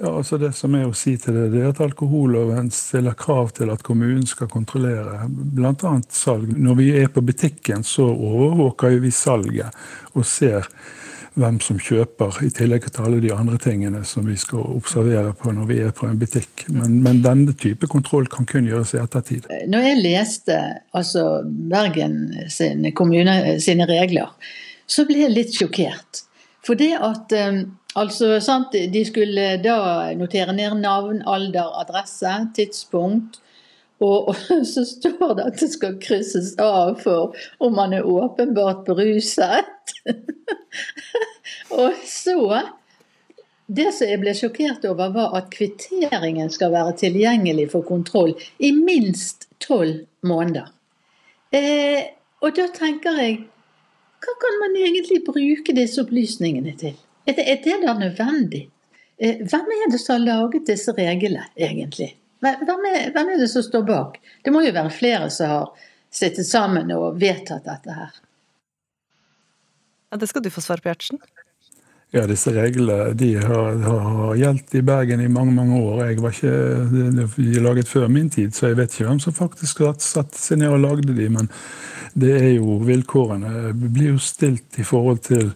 [0.00, 3.50] Ja, altså Det som er å si til det, det er at alkoholloven stiller krav
[3.56, 5.94] til at kommunen skal kontrollere bl.a.
[6.14, 6.52] salg.
[6.54, 9.74] Når vi er på butikken, så overvåker vi salget
[10.14, 10.68] og ser
[11.38, 15.52] hvem som kjøper, i tillegg til alle de andre tingene som vi skal observere på
[15.54, 16.64] når vi er på en butikk.
[16.74, 19.46] Men, men denne type kontroll kan kun gjøres i ettertid.
[19.70, 20.58] Når jeg leste
[20.98, 21.26] altså
[21.70, 22.20] Bergen
[22.52, 24.34] sine, kommune sine regler,
[24.88, 26.24] så ble jeg litt sjokkert.
[26.66, 27.62] For det at eh,
[28.00, 29.78] altså, sant, de skulle da
[30.18, 33.40] notere ned navn, alder, adresse, tidspunkt.
[34.00, 34.34] Og,
[34.72, 39.94] så står det at det skal krysses av for om man er åpenbart beruset.
[41.82, 42.62] og så
[43.68, 48.32] Det som jeg ble sjokkert over, var at kvitteringen skal være tilgjengelig for kontroll
[48.64, 50.70] i minst tolv måneder.
[51.52, 52.00] Eh,
[52.40, 53.42] og da tenker jeg
[54.24, 56.96] hva kan man egentlig bruke disse opplysningene til?
[57.28, 58.62] Er det, er det da nødvendig?
[59.18, 62.14] Eh, hvem er det som har laget disse reglene, egentlig?
[62.40, 64.16] Hvem er, hvem er det som står bak?
[64.44, 68.14] Det må jo være flere som har sittet sammen og vedtatt dette her.
[70.08, 71.20] Ja, Det skal du få svare på, Gjertsen.
[72.16, 76.06] Ja, disse reglene de har, har, har gjeldt i Bergen i mange mange år.
[76.08, 76.54] Jeg var ikke,
[76.94, 80.06] de, de er laget før min tid, så jeg vet ikke hvem som faktisk satte
[80.06, 81.50] satt seg ned og lagde de, men
[82.16, 83.52] det er jo vilkårene.
[83.76, 85.52] Det blir jo stilt i forhold til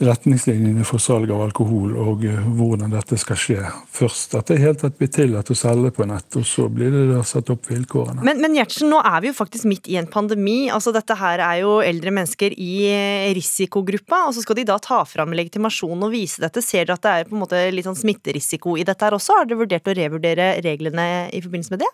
[0.00, 3.58] retningslinjene for salg av alkohol og eh, hvordan dette skal skje.
[3.92, 7.04] Først at det helt tatt blir tillatt å selge på nett, og så blir det
[7.10, 8.24] da satt opp vilkårene.
[8.26, 10.58] Men, men Gjertsen, nå er vi jo faktisk midt i en pandemi.
[10.72, 14.78] Altså Dette her er jo eldre mennesker i eh, risikogruppa, og så skal de da
[14.82, 16.64] ta fram legitimasjon og vise dette.
[16.64, 19.36] Ser dere at det er på en måte litt sånn smitterisiko i dette her også?
[19.40, 21.92] Har dere vurdert å revurdere reglene i forbindelse med det?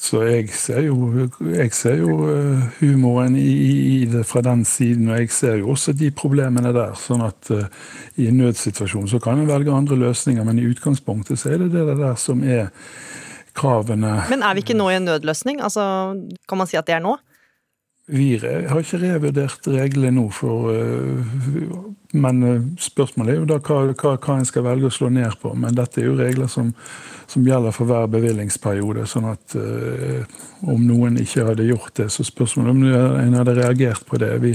[0.00, 5.08] Så jeg ser jo, jeg ser jo eh, humoren i, i det fra den siden,
[5.12, 6.96] og jeg ser jo også de problemene der.
[6.98, 7.66] Sånn at uh,
[8.18, 11.70] i en nødsituasjon så kan en velge andre løsninger, men i utgangspunktet så er det
[11.76, 12.72] det der som er
[13.54, 14.16] kravene.
[14.32, 15.62] Men er vi ikke nå i en nødløsning?
[15.62, 15.84] Altså,
[16.50, 17.14] Kan man si at det er nå?
[18.06, 21.76] Vi har ikke revurdert reglene nå, for, eh,
[22.12, 25.38] men eh, spørsmålet er jo da hva, hva, hva en skal velge å slå ned
[25.40, 25.54] på.
[25.56, 26.74] Men dette er jo regler som,
[27.32, 29.06] som gjelder for hver bevillingsperiode.
[29.08, 30.26] sånn at eh,
[30.68, 32.82] om noen ikke hadde gjort det, så spørsmålet om
[33.22, 34.34] en hadde reagert på det.
[34.42, 34.52] Vi,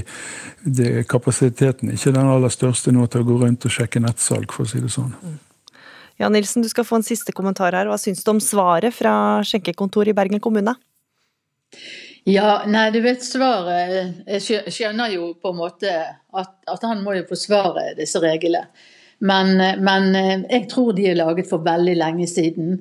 [0.62, 4.54] det kapasiteten er ikke den aller største nå til å gå rundt og sjekke nettsalg,
[4.54, 5.10] for å si det sånn.
[6.22, 7.90] Ja, Nilsen, du skal få en siste kommentar her.
[7.90, 10.76] Hva syns du om svaret fra skjenkekontoret i Bergen kommune?
[12.28, 15.92] Ja, nei, du vet svaret Jeg skjønner jo på en måte
[16.36, 18.66] at, at han må jo forsvare disse reglene.
[19.20, 19.52] Men,
[19.84, 22.78] men eh, jeg tror de er laget for veldig lenge siden.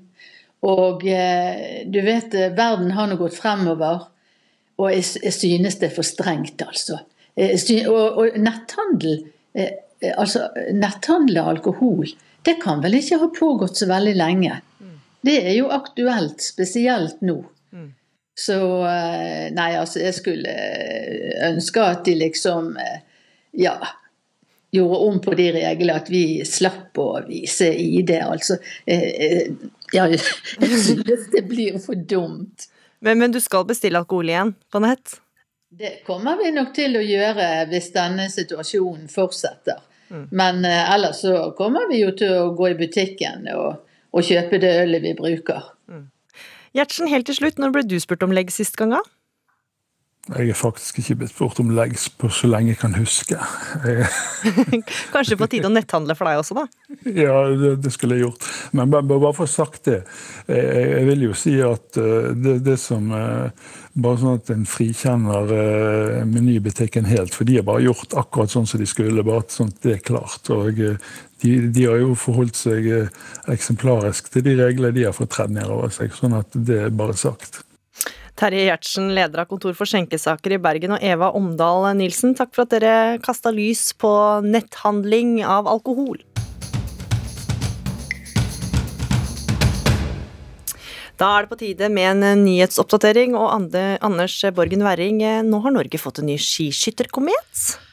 [0.68, 4.06] Og eh, du vet, eh, verden har nå gått fremover,
[4.80, 7.02] og jeg, jeg synes det er for strengt, altså.
[7.40, 9.22] Synes, Og, og netthandel,
[10.10, 12.10] altså netthandel av alkohol,
[12.44, 14.58] det kan vel ikke ha pågått så veldig lenge.
[15.24, 17.38] Det er jo aktuelt, spesielt nå.
[18.40, 23.02] Så eh, nei, altså jeg skulle eh, ønske at de liksom eh,
[23.60, 23.76] ja,
[24.72, 28.14] gjorde om på de reglene, at vi slapp å vise ID.
[28.24, 30.22] Altså, ja, jeg
[30.86, 32.70] synes det blir for dumt.
[33.04, 35.20] Men, men du skal bestille alkohol igjen på nett?
[35.70, 39.84] Det kommer vi nok til å gjøre hvis denne situasjonen fortsetter.
[40.30, 44.60] Men eh, ellers så kommer vi jo til å gå i butikken og, og kjøpe
[44.62, 45.68] det ølet vi bruker.
[46.78, 49.02] Gjertsen, helt til slutt, når ble du spurt om legg sist gang, da?
[50.30, 53.38] Jeg er faktisk ikke blitt spurt om legs på så lenge jeg kan huske.
[55.14, 56.66] Kanskje på tide å netthandle for deg også, da?
[57.18, 58.46] ja, det, det skulle jeg gjort.
[58.78, 60.04] Men bare, bare for å ha sagt det.
[60.46, 64.68] Jeg, jeg vil jo si at eh, det, det som eh, Bare sånn at en
[64.70, 69.26] frikjenner eh, menybutikken helt, for de har bare gjort akkurat sånn som de skulle.
[69.26, 70.52] bare at at det er klart.
[70.54, 72.88] Og de, de har jo forholdt seg
[73.52, 76.14] eksemplarisk til de reglene de har fått tredd nedover seg.
[76.16, 77.64] Sånn at det er bare sagt.
[78.40, 82.64] Terje Gjertsen, leder av Kontor for skjenkesaker i Bergen, og Eva Omdal Nilsen, takk for
[82.64, 84.12] at dere kasta lys på
[84.46, 86.22] netthandling av alkohol.
[91.20, 93.76] Da er det på tide med en nyhetsoppdatering, og
[94.08, 97.89] Anders Borgen Werring, nå har Norge fått en ny skiskytterkomet?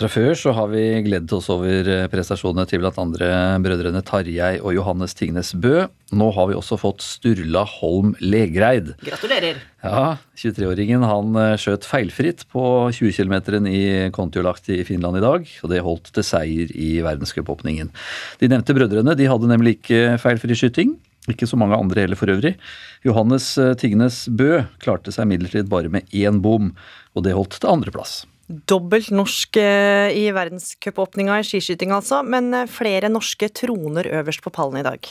[0.00, 3.26] Fra før så har vi gledet oss over eh, prestasjonene til blant andre
[3.60, 5.82] brødrene Tarjei og Johannes Tingnes Bø.
[6.16, 8.94] Nå har vi også fått Sturla Holm Legreid.
[9.04, 9.60] Gratulerer!
[9.84, 12.64] Ja, 23-åringen han eh, skjøt feilfritt på
[12.96, 13.84] 20 km i
[14.16, 17.92] Kontiolahti i Finland i dag, og det holdt til seier i verdenscupåpningen.
[18.40, 20.96] De nevnte brødrene de hadde nemlig ikke feilfri skyting.
[21.28, 22.56] Ikke så mange andre heller for øvrig.
[23.04, 26.72] Johannes eh, Tingnes Bø klarte seg imidlertid bare med én bom,
[27.12, 28.22] og det holdt til andreplass.
[28.50, 34.50] Dobbelt norsk eh, i verdenscupåpninga i skiskyting, altså, men eh, flere norske troner øverst på
[34.54, 35.06] pallen i dag.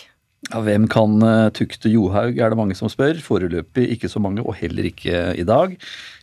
[0.50, 3.22] Ja, hvem kan eh, tukte Johaug, er det mange som spør.
[3.24, 5.78] Foreløpig ikke så mange, og heller ikke i dag.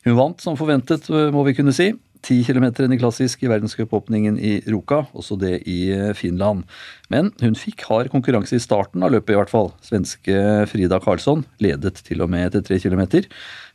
[0.05, 1.95] Hun vant som forventet, må vi kunne si.
[2.25, 6.64] 10 km i klassisk i verdenscupåpningen i Ruka, også det i Finland.
[7.12, 9.73] Men hun fikk hard konkurranse i starten av løpet, i hvert fall.
[9.85, 13.05] Svenske Frida Karlsson ledet til og med etter 3 km.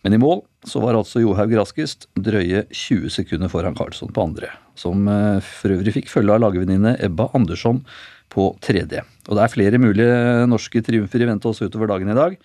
[0.01, 4.49] Men i mål så var altså Johaug raskest, drøye 20 sekunder foran Karlsson på andre.
[4.79, 7.83] Som eh, for øvrig fikk følge av lagvenninne Ebba Andersson
[8.31, 9.03] på tredje.
[9.27, 10.19] Og det er flere mulige
[10.49, 12.37] norske triumfer i vente også utover dagen i dag.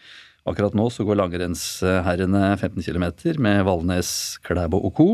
[0.47, 3.07] Akkurat nå så går langrennsherrene 15 km
[3.43, 4.11] med Valnes,
[4.47, 5.09] Klæbo og co.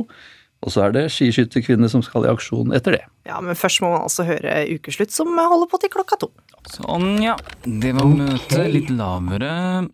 [0.63, 3.03] Og så er det skiskytterkvinner som skal i aksjon etter det.
[3.27, 6.29] Ja, men først må man altså høre Ukeslutt, som holder på til klokka to.
[6.71, 7.35] Sånn, ja.
[7.67, 8.69] Det var møtet.
[8.71, 9.89] Litt lavere.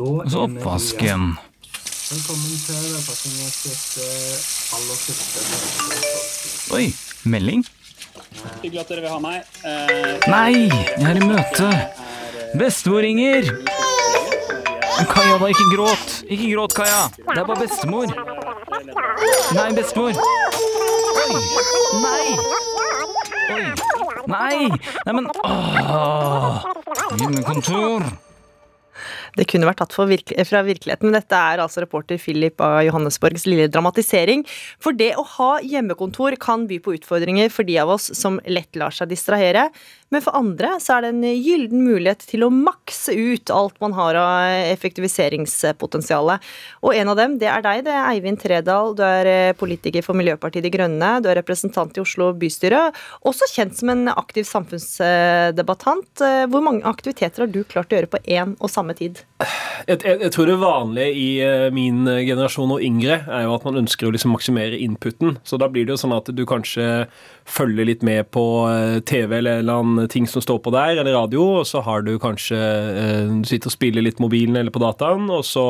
[0.00, 1.34] Og så oppvasken.
[2.06, 2.76] Velkommen til
[4.04, 4.36] eh,
[4.76, 4.98] aller
[6.76, 6.84] Oi,
[7.26, 7.64] melding?
[8.62, 9.48] Hyggelig at dere vil ha meg.
[9.66, 11.70] Eh, Nei, jeg er i møte.
[12.56, 13.50] Bestemor ringer.
[15.10, 16.18] Kaja, da, ikke gråt.
[16.24, 17.02] Ikke gråt, Kaja.
[17.18, 18.12] Det er bare bestemor.
[19.52, 20.10] Nei, bestemor.
[20.10, 20.14] Oi.
[22.00, 22.38] Nei.
[23.50, 23.72] Oi.
[24.26, 24.68] Nei.
[25.04, 26.64] Nei, men Åh.
[27.16, 28.02] Hjemmekontor.
[29.36, 33.44] Det kunne vært tatt virke, fra virkeligheten, men dette er altså reporter Philip av Johannesborgs
[33.48, 34.46] lille dramatisering.
[34.80, 38.78] For det å ha hjemmekontor kan by på utfordringer for de av oss som lett
[38.80, 39.68] lar seg distrahere.
[40.14, 43.96] Men for andre så er det en gyllen mulighet til å makse ut alt man
[43.98, 46.36] har av effektiviseringspotensial.
[46.86, 48.94] Og en av dem, det er deg, det er Eivind Tredal.
[48.96, 51.16] Du er eh, politiker for Miljøpartiet De Grønne.
[51.20, 52.86] Du er representant i Oslo bystyre.
[53.26, 56.12] Også kjent som en aktiv samfunnsdebattant.
[56.24, 59.25] Eh, hvor mange aktiviteter har du klart å gjøre på én og samme tid?
[59.86, 63.66] Jeg, jeg, jeg, tror det vanlige i uh, min generasjon og yngre er jo at
[63.68, 65.36] man ønsker å liksom maksimere inputen.
[65.44, 67.04] Så da blir det jo sånn at du kanskje
[67.44, 70.96] følger litt med på uh, TV eller en eller annen ting som står på der,
[70.96, 74.82] eller radio, og så har du kanskje Du sitter og spiller litt mobilen eller på
[74.82, 75.66] dataen, og så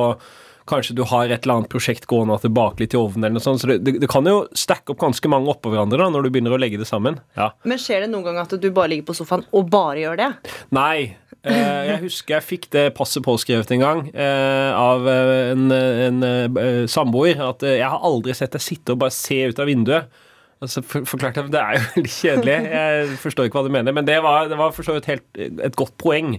[0.67, 3.25] Kanskje du har et eller annet prosjekt gående tilbake litt i ovnen.
[3.25, 6.01] eller noe sånt, så det, det, det, kan jo stacke opp ganske mange oppå hverandre
[6.01, 7.21] da, når du begynner å legge det sammen.
[7.39, 7.53] Ja.
[7.63, 10.31] Men skjer det noen gang at du bare ligger på sofaen og bare gjør det?
[10.75, 11.15] Nei.
[11.47, 16.89] Eh, jeg husker jeg fikk det passet påskrevet en gang eh, av en, en, en
[16.91, 17.39] samboer.
[17.45, 20.23] At jeg har aldri sett deg sitte og bare se ut av vinduet.
[20.65, 22.57] Altså, for, forklarte jeg, Det er jo veldig kjedelig.
[22.73, 23.97] Jeg forstår ikke hva du mener.
[23.97, 26.39] Men det var, det var for så vidt et godt poeng.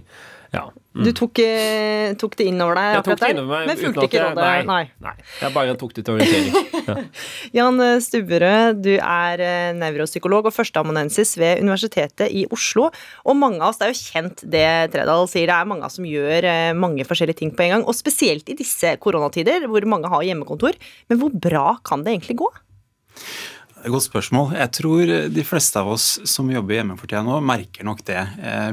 [0.54, 0.68] Ja.
[0.96, 1.04] Mm.
[1.04, 4.40] Du tok, eh, tok, det inn over deg jeg over meg, men fulgte ikke rådet?
[4.40, 4.84] Nei, nei.
[5.04, 5.12] nei.
[5.42, 6.80] Jeg bare tok det til orientering.
[6.88, 6.96] Ja.
[7.58, 9.42] Jan Stubberød, du er
[9.76, 12.88] nevropsykolog og førsteamanuensis ved Universitetet i Oslo.
[13.28, 15.92] Og mange av oss, det er jo kjent det Tredal sier, det er mange av
[15.92, 17.86] oss som gjør eh, mange forskjellige ting på en gang.
[17.88, 20.78] Og spesielt i disse koronatider, hvor mange har hjemmekontor.
[21.10, 22.50] Men hvor bra kan det egentlig gå?
[23.86, 24.54] Godt spørsmål.
[24.58, 28.20] Jeg tror de fleste av oss som jobber hjemme for tida nå, merker nok det.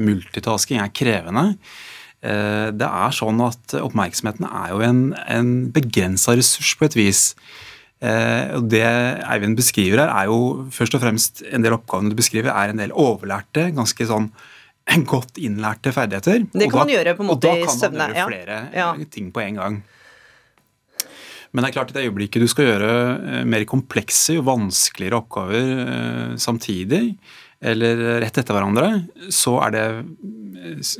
[0.02, 1.44] Multitasking er krevende.
[2.20, 5.00] Det er sånn at Oppmerksomheten er jo en,
[5.30, 7.22] en begrensa ressurs på et vis.
[8.02, 12.50] Og Det Eivind beskriver her, er jo først og fremst en del oppgavene du beskriver,
[12.50, 14.30] er en del overlærte, ganske sånn
[15.12, 16.46] godt innlærte ferdigheter.
[16.52, 17.76] Det kan da, man gjøre på en måte i søvne.
[17.76, 18.88] Og da kan man gjøre flere ja.
[19.12, 19.78] ting på en gang.
[21.52, 26.38] Men det er klart i det øyeblikket du skal gjøre mer komplekse og vanskeligere oppgaver
[26.42, 27.16] samtidig,
[27.64, 28.88] eller rett etter hverandre,
[29.32, 29.84] så er det
[30.60, 30.90] eh,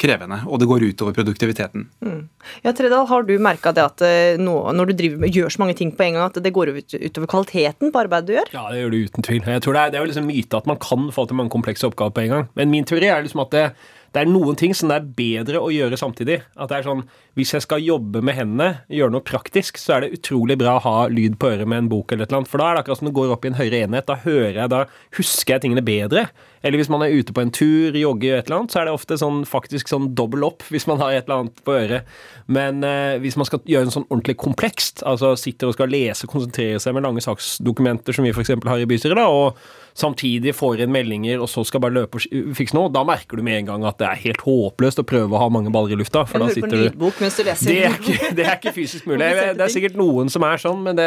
[0.00, 1.86] krevende, og det går utover produktiviteten.
[2.02, 2.24] Mm.
[2.64, 5.62] Ja, Tredal, har du merka det at eh, nå, når du driver med, gjør så
[5.62, 8.52] mange ting på en gang, at det går ut, utover kvaliteten på arbeidet du gjør?
[8.56, 9.46] Ja, det gjør det uten tvil.
[9.54, 11.54] Jeg tror Det er, det er jo liksom myte at man kan få til mange
[11.54, 12.52] komplekse oppgaver på en gang.
[12.58, 13.64] Men min teori er liksom at det,
[14.10, 16.40] det er noen ting som det er bedre å gjøre samtidig.
[16.58, 17.04] At det er sånn,
[17.38, 20.82] Hvis jeg skal jobbe med hendene, gjøre noe praktisk, så er det utrolig bra å
[20.82, 22.50] ha lyd på øret med en bok eller et eller annet.
[22.50, 24.08] For da er det akkurat som det går opp i en høyere enhet.
[24.10, 24.80] Da hører jeg, da
[25.16, 26.26] husker jeg tingene bedre.
[26.62, 28.94] Eller hvis man er ute på en tur, jogger et eller annet, så er det
[28.96, 32.08] ofte sånn faktisk sånn dobbel opp hvis man har et eller annet på øret.
[32.50, 36.28] Men eh, hvis man skal gjøre en sånn ordentlig komplekst, altså sitter og skal lese
[36.30, 38.52] konsentrere seg med lange saksdokumenter som vi f.eks.
[38.66, 39.56] har i bystyret, da, og
[40.00, 43.44] samtidig får inn meldinger og så skal bare løpe og fikse noe, da merker du
[43.46, 46.00] med en gang at det er helt håpløst å prøve å ha mange baller i
[46.00, 46.22] lufta.
[46.28, 47.70] For da sitter du mens du leser.
[47.72, 49.18] det er, ikke, det er ikke fysisk mulig.
[49.60, 51.06] Det er sikkert noen som er sånn, men det,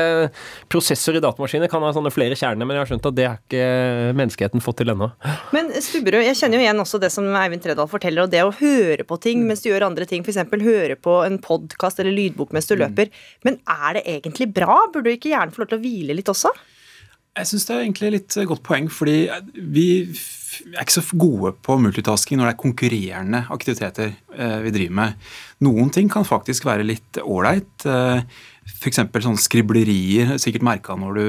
[0.72, 3.40] prosessor i datamaskiner kan ha sånne flere kjerner, men jeg har skjønt at det har
[3.40, 5.10] ikke menneskeheten fått til ennå.
[5.54, 8.54] Men Stubberud, jeg kjenner jo igjen også det som Eivind Tredal forteller, og det å
[8.58, 10.40] høre på ting mens du gjør andre ting, f.eks.
[10.64, 13.12] høre på en podkast eller lydbok mens du løper.
[13.46, 14.80] Men er det egentlig bra?
[14.94, 16.54] Burde du ikke gjerne få lov til å hvile litt også?
[17.34, 19.18] Jeg syns det er egentlig litt godt poeng, fordi
[19.74, 24.74] vi f- er ikke så gode på multitasking når det er konkurrerende aktiviteter eh, vi
[24.76, 25.16] driver med.
[25.66, 27.88] Noen ting kan faktisk være litt ålreit.
[27.90, 28.22] Eh,
[28.70, 29.02] F.eks.
[29.26, 30.36] sånn skriblerier.
[30.40, 31.26] Sikkert merka når du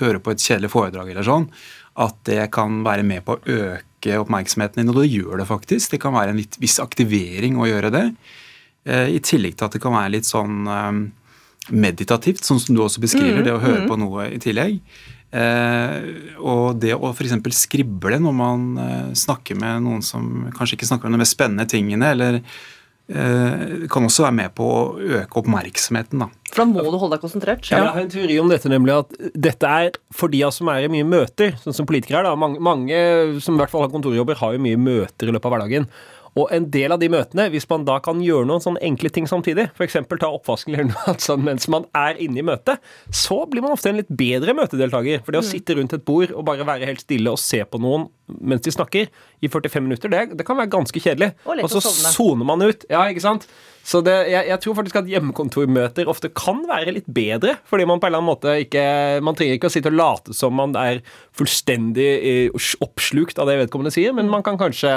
[0.00, 1.44] hører på et kjedelig foredrag eller sånn,
[1.94, 5.94] at det kan være med på å øke oppmerksomheten din, og det gjør det faktisk.
[5.94, 8.04] Det kan være en litt viss aktivering å gjøre det.
[8.84, 10.92] Eh, I tillegg til at det kan være litt sånn eh,
[11.74, 13.90] meditativt, sånn som du også beskriver, mm, det å høre mm.
[13.90, 14.80] på noe i tillegg.
[15.34, 17.34] Eh, og det å f.eks.
[17.56, 21.66] skrible når man eh, snakker med noen som kanskje ikke snakker om de mest spennende
[21.70, 22.42] tingene, eller
[23.06, 24.84] kan også være med på å
[25.20, 26.22] øke oppmerksomheten.
[26.24, 26.28] da.
[26.54, 27.68] For da må du holde deg konsentrert.
[27.68, 30.70] Jeg har en teori om dette, nemlig at dette er for de av oss som
[30.72, 32.30] er i mye møter, sånn som politikere er.
[32.30, 32.96] da, Mange, mange
[33.44, 35.88] som i hvert fall har kontorjobber, har jo mye møter i løpet av hverdagen.
[36.36, 39.28] Og en del av de møtene, hvis man da kan gjøre noen sånne enkle ting
[39.30, 39.96] samtidig, f.eks.
[40.18, 42.82] ta oppvasken eller noe sånt mens man er inne i møtet,
[43.14, 45.22] så blir man ofte en litt bedre møtedeltaker.
[45.22, 45.50] For det å Mm.
[45.52, 48.08] sitte rundt et bord og bare være helt stille og se på noen
[48.40, 49.10] mens de snakker
[49.44, 51.34] i 45 minutter, det, det kan være ganske kjedelig.
[51.44, 52.86] Og Og så soner man ut.
[52.88, 53.44] Ja, ikke sant?
[53.84, 58.00] Så det, jeg, jeg tror faktisk at hjemmekontormøter ofte kan være litt bedre, fordi man
[58.00, 58.84] på en eller annen måte ikke
[59.22, 61.02] Man trenger ikke å sitte og late som man er
[61.36, 64.94] fullstendig eh, oppslukt av det vedkommende sier, men man kan kanskje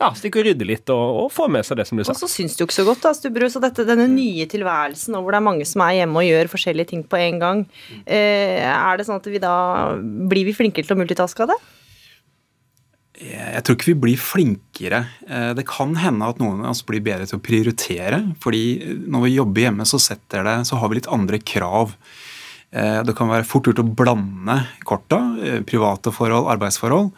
[0.00, 2.28] ja, stikke og rydde litt og, og få med seg det som blir Og så
[2.28, 5.32] syns du jo ikke så godt, da, Stubberud, så dette, denne nye tilværelsen, og hvor
[5.32, 7.64] det er mange som er hjemme og gjør forskjellige ting på en gang,
[8.04, 9.54] eh, er det sånn at vi da
[10.28, 11.60] Blir vi flinkere til å multitaske av det?
[13.16, 14.98] Jeg tror ikke vi blir flinkere.
[15.24, 18.34] Eh, Det kan hende at noen av oss blir bedre til å prioritere.
[18.40, 21.94] fordi når vi jobber hjemme, så, setter det, så har vi litt andre krav.
[22.72, 25.38] Eh, Det kan være fort gjort å blande korta.
[25.42, 27.12] eh, Private forhold, arbeidsforhold.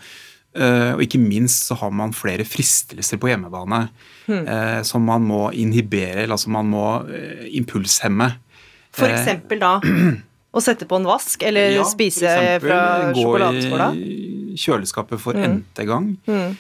[0.59, 3.89] Eh, Og ikke minst så har man flere fristelser på hjemmebane
[4.29, 4.45] Hmm.
[4.47, 8.27] eh, som man må inhibere, eller altså man må eh, impulshemme.
[8.93, 9.79] For eksempel da
[10.53, 13.87] å sette på en vask, eller ja, spise eksempel fra sjokoladeskåla?
[13.95, 14.03] Gå
[14.53, 15.45] i kjøleskapet for Mm.
[15.63, 16.11] n-te gang.
[16.27, 16.57] Mm.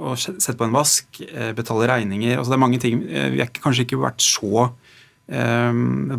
[0.00, 1.20] Og sette på en vask,
[1.58, 2.36] betale regninger.
[2.38, 3.00] Altså det er mange ting.
[3.34, 4.70] Vi har kanskje ikke vært så
[5.28, 5.72] eh,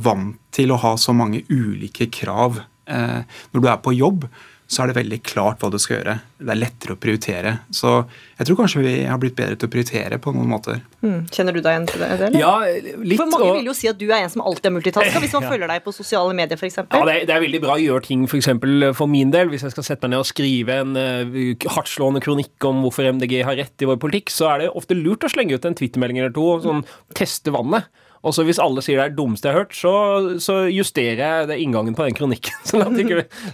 [0.03, 2.61] vant til å ha så mange ulike krav.
[2.87, 4.29] Uh, når du er på jobb,
[4.67, 6.13] så er det veldig klart hva du skal gjøre.
[6.43, 7.51] Det er lettere å prioritere.
[7.71, 7.91] Så
[8.37, 10.81] jeg tror kanskje vi har blitt bedre til å prioritere på noen måter.
[10.99, 11.21] Mm.
[11.31, 12.09] Kjenner du deg igjen til det?
[12.17, 12.35] eller?
[12.35, 12.51] Ja,
[12.99, 13.17] litt.
[13.21, 15.33] For mange og- vil jo si at du er en som alltid er multitasker, hvis
[15.37, 15.51] man Ja.
[15.53, 16.77] følger deg på sosiale medier f.eks.
[16.83, 19.47] Ja, det er, det er veldig bra å gjøre ting for, eksempel, for min del.
[19.53, 23.39] Hvis jeg skal sette meg ned og skrive en uh, hardtslående kronikk om hvorfor MDG
[23.47, 26.19] har rett i vår politikk, så er det ofte lurt å slenge ut en twittermelding
[26.19, 26.83] eller to og sånn,
[27.15, 27.87] teste vannet.
[28.25, 29.93] Og så Hvis alle sier det er det dummeste jeg har hørt, så,
[30.43, 32.55] så justerer jeg det inngangen på den kronikken.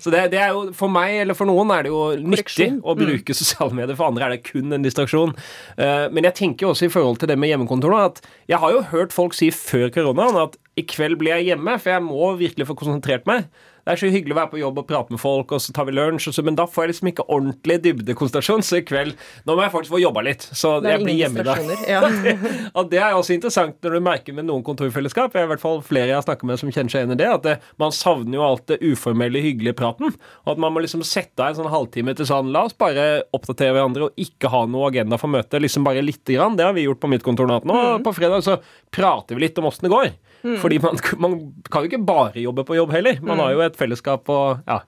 [0.03, 2.95] Så, det, det er jo, For meg eller for noen er det jo nyttig å
[2.97, 5.36] bruke sosiale medier, for andre er det kun en distraksjon.
[5.78, 8.86] Eh, men jeg tenker også i forhold til det med hjemmekontor at jeg har jo
[8.93, 12.70] hørt folk si før koronaen at i kveld blir jeg hjemme, for jeg må virkelig
[12.70, 13.45] få konsentrert meg.
[13.84, 15.88] Det er så hyggelig å være på jobb og prate med folk, og så tar
[15.89, 18.63] vi lunsj, så, men da får jeg liksom ikke ordentlig dybdekonsentrasjon.
[18.63, 19.17] Så i kveld
[19.47, 21.71] Nå må jeg faktisk få jobba litt, så jeg blir hjemme i dag.
[21.89, 22.01] ja.
[22.79, 25.63] Og det er også interessant når du merker med noen kontorfellesskap, jeg er i hvert
[25.63, 27.93] fall flere jeg har snakket med som kjenner seg igjen i det, at det, man
[27.95, 30.15] savner jo alt det uformelle, hyggelige praten.
[30.45, 33.23] Og at man må liksom sette av en sånn halvtime til sånn La oss bare
[33.36, 35.59] oppdatere hverandre og ikke ha noe agenda for møtet.
[35.63, 36.55] Liksom bare lite grann.
[36.59, 37.59] Det har vi gjort på mitt kontor nå.
[37.67, 38.03] Mm.
[38.05, 38.59] På fredag så
[38.93, 40.11] prater vi litt om åssen det går.
[40.43, 40.57] Mm.
[40.59, 41.35] Fordi man, man
[41.71, 43.19] kan jo ikke bare jobbe på jobb heller.
[43.21, 43.43] Man Mm.
[43.45, 44.81] har jo et fellesskap og ja.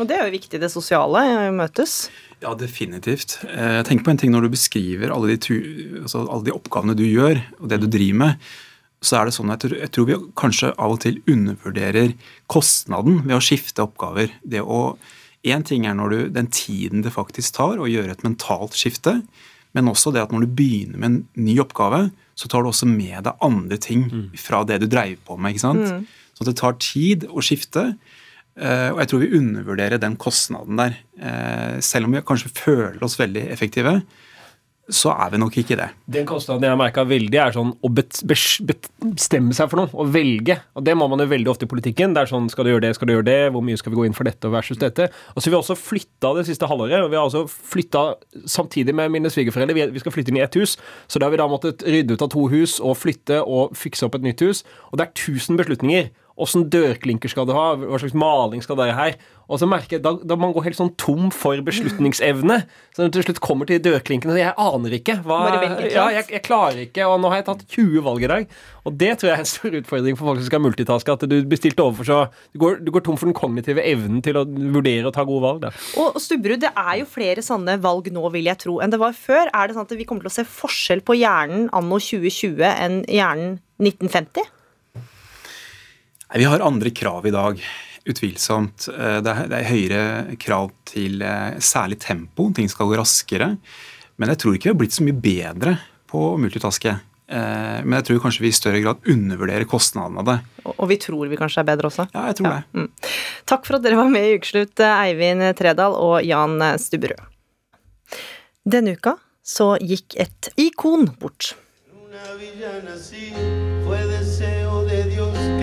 [0.00, 2.08] Og det er jo viktig, det sosiale, eh, møtes.
[2.40, 3.44] Ja, definitivt.
[3.44, 6.52] Eh, Jeg tenker på en ting når du beskriver alle de, tu- altså alle de
[6.56, 8.36] oppgavene du gjør, og det du driver med.
[9.02, 12.14] Så er det sånn at jeg tror- jeg tror vi kanskje av og til undervurderer
[12.48, 14.30] kostnaden ved å skifte oppgaver.
[14.46, 14.96] Det å
[15.44, 19.26] Én ting er når du, den tiden det faktisk tar å gjøre et mentalt skifte,
[19.74, 22.86] men også det at når du begynner med en ny oppgave, så tar du også
[22.88, 24.06] med deg andre ting
[24.40, 25.52] fra det du dreiv på med.
[25.54, 25.84] ikke sant?
[25.84, 26.06] Mm.
[26.38, 27.96] Så det tar tid å skifte.
[28.56, 30.96] eh, Og jeg tror vi undervurderer den kostnaden der.
[31.20, 34.02] Eh, Selv om vi kanskje føler oss veldig effektive,
[34.92, 35.88] så er vi nok ikke det.
[36.12, 39.90] Den kostnaden jeg har merka veldig, er sånn å bestemme seg for noe.
[39.92, 40.58] Å velge.
[40.76, 42.14] Og det må man jo veldig ofte i politikken.
[42.14, 43.98] Det er sånn skal du gjøre det, skal du gjøre det, hvor mye skal vi
[44.00, 45.08] gå inn for dette versus dette.
[45.34, 47.02] Og så har vi også flytta det siste halvåret.
[47.02, 48.04] og Vi har også flytta
[48.44, 49.74] samtidig med mine svigerforeldre.
[49.74, 50.76] Vi- Vi skal flytte inn i ett hus,
[51.08, 54.04] så da har vi da måttet rydde ut av to hus og flytte og fikse
[54.04, 54.62] opp et nytt hus.
[54.92, 56.10] Og det er 1000 beslutninger.
[56.42, 57.72] Åssen dørklinker skal du ha?
[57.78, 59.16] Hva slags maling skal det ha her?
[59.52, 62.62] Og så merker jeg, da, da man går helt sånn tom for beslutningsevne.
[62.94, 65.18] Så når du til slutt kommer til dørklinkene Jeg aner ikke.
[65.26, 65.40] Hva,
[65.90, 68.54] ja, jeg, jeg klarer ikke, og nå har jeg tatt 20 valg i dag.
[68.88, 71.16] Og det tror jeg er en stor utfordring for folk som skal multitaske.
[71.18, 72.20] At du bestilte overfor så
[72.54, 75.44] Du går, du går tom for den kognitive evnen til å vurdere og ta gode
[75.44, 75.60] valg.
[75.66, 75.74] Da.
[76.00, 79.16] Og Stubberud, det er jo flere sånne valg nå, vil jeg tro, enn det var
[79.16, 79.52] før.
[79.52, 83.02] Er det sånn at vi kommer til å se forskjell på hjernen anno 2020 enn
[83.10, 84.61] hjernen 1950?
[86.34, 87.62] Vi har andre krav i dag,
[88.04, 88.88] utvilsomt.
[88.88, 93.56] Eh, Det er, det er høyere krav til eh, særlig tempo, ting skal gå raskere.
[94.16, 95.74] Men jeg tror ikke vi har blitt så mye bedre
[96.08, 96.94] på å multitaske.
[97.28, 100.38] Eh, Men jeg tror kanskje vi i større grad undervurderer kostnadene av det.
[100.72, 102.08] Og vi tror vi kanskje er bedre også.
[102.14, 102.62] Ja, jeg tror det.
[102.80, 102.88] Mm.
[103.52, 107.20] Takk for at dere var med i Ukeslutt, Eivind Tredal og Jan Stubberud.
[108.64, 111.54] Denne uka så gikk et ikon bort.
[113.82, 113.98] Fue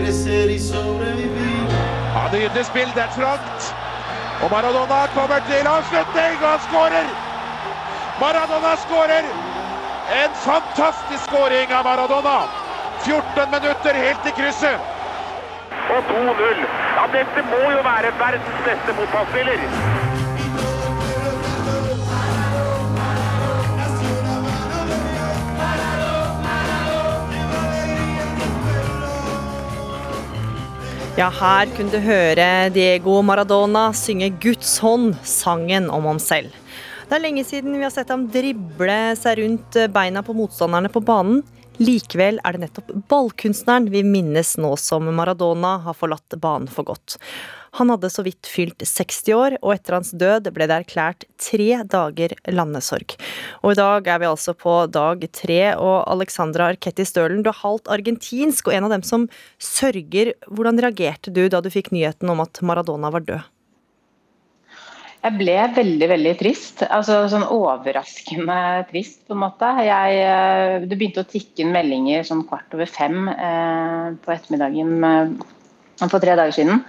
[0.10, 1.66] deseo de sobrevivir.
[2.16, 3.62] Ja, Nydelig spill, det er trangt.
[4.42, 7.08] Og Maradona kommer til avslutning, og han skårer!
[8.24, 9.26] Maradona skårer!
[10.22, 12.38] En fantastisk skåring av Maradona.
[13.06, 14.80] 14 minutter helt til krysset.
[15.94, 16.66] Og 2-0.
[16.98, 20.09] Ja, dette må jo være verdens beste fotballspiller.
[31.20, 36.54] Ja, her kunne du høre Diego Maradona synge Guds hånd, sangen om ham selv.
[37.10, 41.02] Det er lenge siden vi har sett ham drible seg rundt beina på motstanderne på
[41.04, 41.42] banen.
[41.84, 47.18] Likevel er det nettopp ballkunstneren vi minnes nå som Maradona har forlatt banen for godt.
[47.78, 51.84] Han hadde så vidt fylt 60 år, og etter hans død ble det erklært tre
[51.90, 53.16] dager landesorg.
[53.62, 57.62] Og i dag er vi altså på dag tre, og Alexandra Arketti Stølen, du er
[57.62, 59.30] halvt argentinsk og en av dem som
[59.62, 60.34] sørger.
[60.50, 63.48] Hvordan reagerte du da du fikk nyheten om at Maradona var død?
[65.20, 66.82] Jeg ble veldig, veldig trist.
[66.88, 69.68] Altså sånn overraskende trist, på en måte.
[69.84, 74.94] Jeg, eh, det begynte å tikke inn meldinger sånn kvart over fem eh, på ettermiddagen
[75.10, 75.34] eh,
[76.06, 76.86] for tre dager siden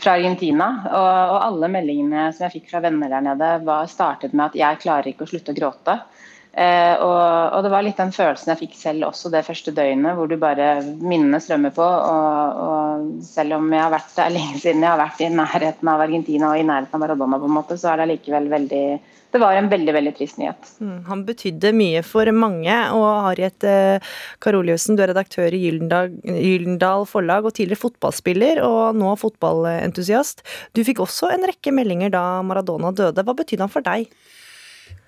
[0.00, 0.68] fra Argentina.
[0.90, 4.58] Og, og alle meldingene som jeg fikk fra venner der nede, var startet med at
[4.60, 5.98] 'jeg klarer ikke å slutte å gråte'.
[6.54, 10.14] Eh, og, og det var litt den følelsen jeg fikk selv også det første døgnet,
[10.14, 11.82] hvor du bare minnene strømmer på.
[11.82, 15.90] Og, og selv om jeg har vært der lenge siden jeg har vært i nærheten
[15.90, 18.84] av Argentina og i nærheten av Maradona, på en måte, så er det likevel veldig
[19.34, 20.68] Det var en veldig, veldig trist nyhet.
[20.78, 27.02] Mm, Han betydde mye for mange, og Harriet eh, Karoliussen, du er redaktør i Gyldendal
[27.10, 30.46] Forlag og tidligere fotballspiller, og nå fotballentusiast.
[30.78, 33.26] Du fikk også en rekke meldinger da Maradona døde.
[33.26, 34.06] Hva betydde han for deg?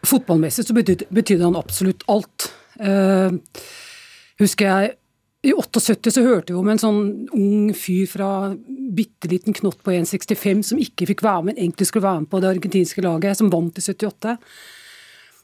[0.07, 2.51] Fotballmessig så betydde, betydde han absolutt alt.
[2.79, 3.35] Uh,
[4.41, 4.95] husker jeg
[5.47, 7.03] i 78 så hørte vi om en sånn
[7.37, 8.31] ung fyr fra
[8.97, 12.41] bitte liten knott på 1,65 som ikke fikk være med, egentlig skulle være med på
[12.43, 14.35] det argentinske laget, som vant i 78.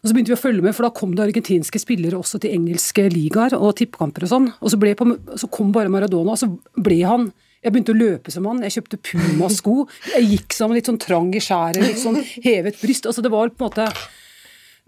[0.02, 2.56] Og Så begynte vi å følge med, for da kom det argentinske spillere også til
[2.56, 4.48] engelske ligaer og tippekamper og sånn.
[4.58, 5.08] Og så, på,
[5.38, 7.30] så kom bare Maradona, og så ble han
[7.62, 8.64] jeg begynte å løpe som han.
[8.66, 9.74] Jeg kjøpte Puma-sko.
[10.16, 13.06] Jeg gikk som litt sånn trang i skjæret, litt sånn hevet bryst.
[13.06, 13.86] Altså det var på en måte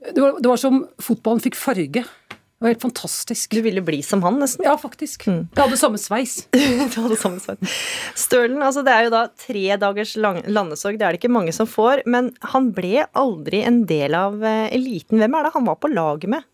[0.03, 2.05] det var, det var som fotballen fikk farge.
[2.05, 3.53] Det var helt fantastisk.
[3.53, 4.65] Du ville bli som han, nesten?
[4.65, 5.27] Ja, faktisk.
[5.29, 6.47] Jeg hadde samme sveis.
[6.55, 7.75] du hadde samme sveis.
[8.17, 11.53] Stølen, altså det er jo da tre dagers lang landesorg, det er det ikke mange
[11.57, 12.05] som får.
[12.09, 15.21] Men han ble aldri en del av eh, eliten.
[15.21, 16.47] Hvem er det han var på lag med?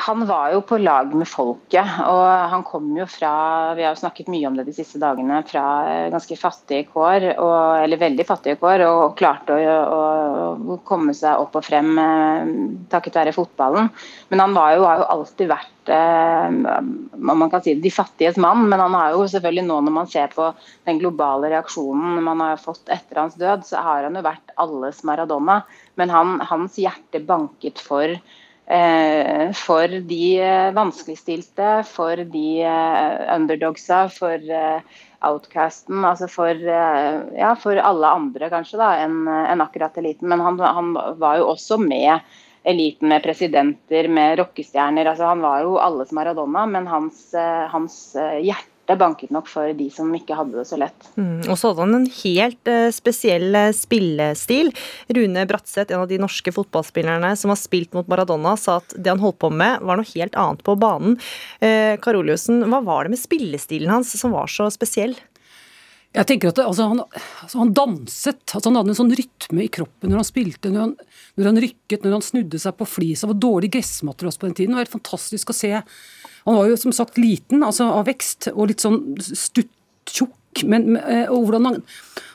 [0.00, 2.22] Han var jo på lag med folket, og
[2.52, 3.30] han kom jo fra
[3.76, 5.42] Vi har jo snakket mye om det de siste dagene.
[5.48, 5.64] Fra
[6.12, 10.00] ganske fattige kår, og, eller veldig fattige kår, og klarte å,
[10.56, 12.52] å, komme seg opp og frem eh,
[12.92, 13.90] takket være fotballen.
[14.32, 16.58] Men han var jo, har jo alltid vært eh,
[17.30, 20.32] man kan si de fattiges mann, men han har jo selvfølgelig nå når man ser
[20.34, 20.50] på
[20.88, 25.04] den globale reaksjonen man har fått etter hans død, så har han jo vært alles
[25.08, 25.60] Maradona.
[26.00, 28.16] Men han, hans hjerte banket for
[29.58, 37.54] for de eh, vanskeligstilte, for de eh, underdogsa, for eh, outcasten, altså for, eh, ja,
[37.58, 40.30] for alle andre kanskje da, enn en akkurat eliten.
[40.30, 42.20] Men han, han var jo også med
[42.62, 45.06] eliten med presidenter, med rockestjerner.
[45.06, 48.38] altså Han var jo alles Maradona, men hans, eh, hans eh,
[48.90, 51.08] hjerte banket nok for de som ikke hadde det så lett.
[51.16, 54.72] Mm, og så hadde han en helt eh, spesiell eh, spillestil.
[55.08, 59.10] Rune Bratseth, en av de norske fotballspillerne som har spilt mot Maradona, sa at det
[59.12, 61.18] han holdt på med, var noe helt annet på banen.
[61.60, 65.16] Eh, Karoliussen, hva var det med spillestilen hans som var så spesiell?
[66.10, 67.04] Jeg tenker at det, altså, han,
[67.44, 68.40] altså, han danset.
[68.50, 70.94] altså Han hadde en sånn rytme i kroppen når han spilte, når han,
[71.38, 73.22] når han rykket, når han snudde seg på flis.
[73.22, 74.74] Det var dårlig gressmatter også på den tiden.
[74.74, 75.70] Det var helt fantastisk å se.
[76.46, 79.72] Han var jo som sagt liten, altså av vekst, og litt sånn stutt,
[80.10, 80.64] tjukk.
[80.66, 81.80] Men, eh, og hvordan han,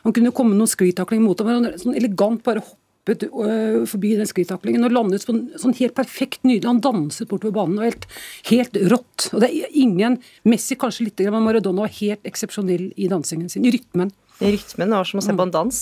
[0.06, 1.52] han kunne komme noen sklitakling mot ham.
[1.52, 5.98] han Sånn elegant bare hoppet øh, forbi den sklitaklingen og landet på en sånn helt
[5.98, 6.70] perfekt nydelig.
[6.70, 7.82] Han danset bortover banen.
[7.82, 8.08] og helt,
[8.52, 9.28] helt rått.
[9.34, 13.68] Og det er ingen Messi kanskje litt, men Maradona var helt eksepsjonell i dansingen sin.
[13.68, 14.14] I rytmen.
[14.40, 15.82] Rytmen var som å se på en dans.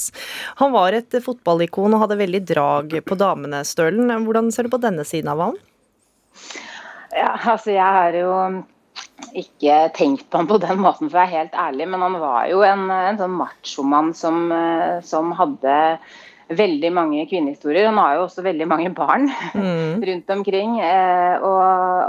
[0.61, 4.13] Han var et fotballikon og hadde veldig drag på damene, Stølen.
[4.25, 5.57] Hvordan ser du på denne siden av han?
[7.15, 8.33] Ja, altså jeg har jo
[9.37, 11.87] ikke tenkt på han på den måten, for å være helt ærlig.
[11.93, 15.75] Men han var jo en, en sånn machomann som, eh, som hadde
[16.53, 17.87] veldig mange kvinnehistorier.
[17.89, 20.01] Han har jo også veldig mange barn Mm.
[20.09, 20.79] rundt omkring.
[20.83, 21.61] eh, Og,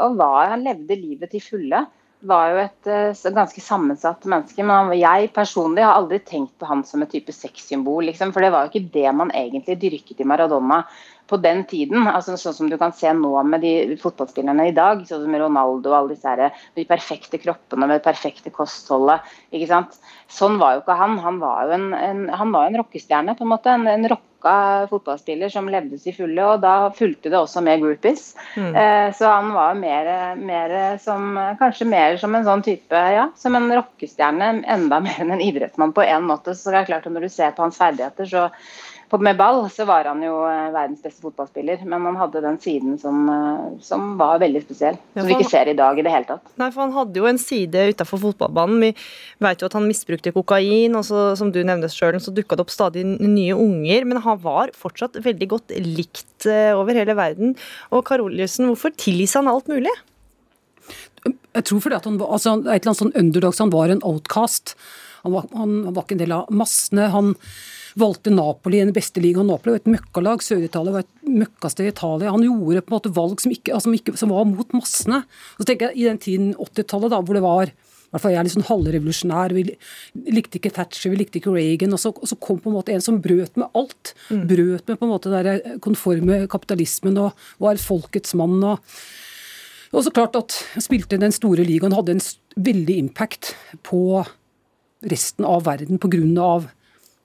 [0.08, 1.84] og var, han levde livet til fulle.
[2.24, 4.64] Var jo et eh, ganske sammensatt menneske.
[4.64, 8.06] Men jeg personlig har aldri tenkt på han som et type sexsymbol.
[8.08, 10.84] Liksom, for det var jo ikke det man egentlig dyrket i Maradona
[11.28, 12.06] på den tiden.
[12.08, 15.04] altså Sånn som du kan se nå med de fotballspillerne i dag.
[15.08, 19.24] Sånn som Ronaldo og alle disse her, de perfekte kroppene med det perfekte kostholdet.
[19.52, 19.98] ikke sant?
[20.32, 21.18] Sånn var jo ikke han.
[21.24, 23.72] Han var jo en, en, han var en rockestjerne, på en måte.
[23.72, 24.08] En, en
[24.44, 26.44] rocka fotballspiller som levde til fulle.
[26.44, 28.34] Og da fulgte det også med groupies.
[28.56, 28.74] Mm.
[28.74, 33.54] Eh, så han var mer, mer som Kanskje mer som en sånn type Ja, som
[33.56, 34.64] en rockestjerne.
[34.66, 36.54] Enda mer enn en idrettsmann på en måte.
[36.54, 38.48] Så det er klart at når du ser på hans ferdigheter, så
[39.22, 42.96] med ball så var han jo eh, verdens beste fotballspiller, men han hadde den siden
[43.00, 44.96] som, eh, som var veldig spesiell.
[45.12, 46.46] Ja, Som vi ikke ser i dag i det hele tatt.
[46.60, 48.80] Nei, for Han hadde jo en side utafor fotballbanen.
[48.80, 48.90] Vi
[49.46, 52.66] vet jo at han misbrukte kokain, og så, som du nevnte selv, så dukka det
[52.66, 54.08] opp stadig nye unger.
[54.08, 57.54] Men han var fortsatt veldig godt likt eh, over hele verden.
[57.92, 59.92] Og Karoliussen, hvorfor tilgis han alt mulig?
[61.24, 64.02] Jeg tror fordi at han var altså, et eller annet sånn underdogs, han var en
[64.04, 64.74] outcast.
[65.24, 67.08] Han var, han, han var ikke en del av massene.
[67.14, 67.32] Han
[68.00, 69.48] valgte Napoli i den beste ligaen.
[69.50, 70.44] Napoli var et møkkalag.
[70.44, 72.34] Sør-Italia var et møkkasted i Italia.
[72.34, 75.24] Han gjorde på en måte valg som, ikke, altså, som, ikke, som var mot massene.
[75.56, 77.74] Og så tenker jeg I den tiden, 80-tallet, da, hvor det var
[78.14, 79.54] hvert fall jeg er litt sånn halvrevolusjonær.
[79.56, 79.64] Vi
[80.36, 81.94] likte ikke Thatcher, vi likte ikke Reagan.
[81.96, 84.14] Og så, og så kom på en måte en som brøt med alt.
[84.30, 88.60] Brøt med på en måte den konforme kapitalismen og var folkets mann.
[88.62, 88.96] og
[89.94, 90.50] og så klart at
[90.82, 92.22] spilte den store ligaen, hadde en
[92.66, 93.52] veldig impact
[93.86, 94.24] på
[95.06, 96.48] resten av verden pga.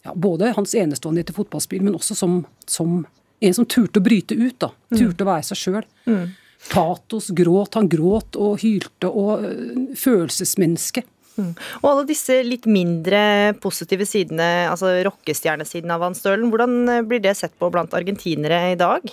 [0.07, 3.01] Ja, både hans enestående til fotballspill, men også som, som
[3.39, 4.55] en som turte å bryte ut.
[4.61, 5.87] da, Turte å være seg sjøl.
[6.07, 6.25] Mm.
[6.69, 7.77] Patos, gråt.
[7.79, 11.05] Han gråt og hylte og øh, følelsesmenneske.
[11.39, 11.53] Mm.
[11.79, 13.21] Og alle disse litt mindre
[13.63, 18.73] positive sidene, altså rockestjernesiden av Van Stølen, hvordan eh, blir det sett på blant argentinere
[18.73, 19.07] i dag?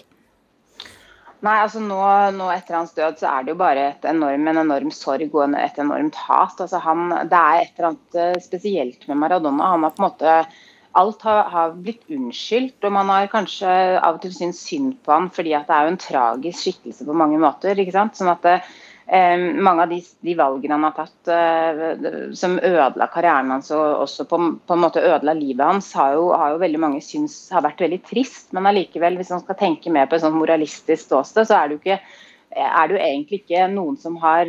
[1.45, 1.99] Nei, altså nå,
[2.34, 5.55] nå etter hans død så er det jo bare et enorm, en enorm sorg og
[5.61, 6.57] et enormt hat.
[6.64, 9.74] Altså han, det er et eller annet eh, spesielt med Maradona.
[9.74, 10.39] Han har på en måte
[10.97, 13.68] Alt har, har blitt unnskyldt, og man har kanskje
[14.01, 17.07] av og til syntes synd på han fordi at det er jo en tragisk skikkelse
[17.09, 17.78] på mange måter.
[17.78, 18.16] ikke sant?
[18.16, 18.55] Sånn at det,
[19.07, 19.36] eh,
[19.68, 24.28] mange av de, de valgene han har tatt eh, som ødela karrieren hans og også
[24.30, 27.66] på, på en måte ødela livet hans, har jo, har jo veldig mange syns har
[27.66, 28.49] vært veldig trist.
[28.57, 31.76] Men allikevel, hvis man skal tenke mer på et sånt moralistisk ståsted, så er det
[31.76, 32.01] jo ikke
[32.57, 34.49] er det jo egentlig ikke noen som har,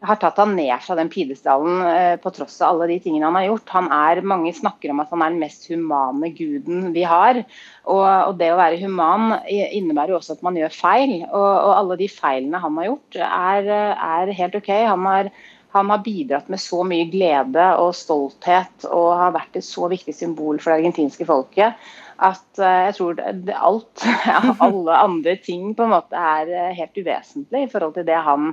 [0.00, 3.38] har tatt han ned fra den pidestallen eh, på tross av alle de tingene han
[3.38, 3.72] har gjort.
[3.74, 7.42] Han er, Mange snakker om at han er den mest humane guden vi har.
[7.88, 11.14] Og, og det å være human innebærer jo også at man gjør feil.
[11.28, 14.72] Og, og alle de feilene han har gjort, er, er helt OK.
[14.86, 15.32] Han har,
[15.74, 20.14] han har bidratt med så mye glede og stolthet og har vært et så viktig
[20.14, 21.74] symbol for det argentinske folket
[22.18, 24.06] at eh, jeg tror alt,
[24.66, 28.52] alle andre ting på en måte er eh, helt uvesentlig i forhold til det han,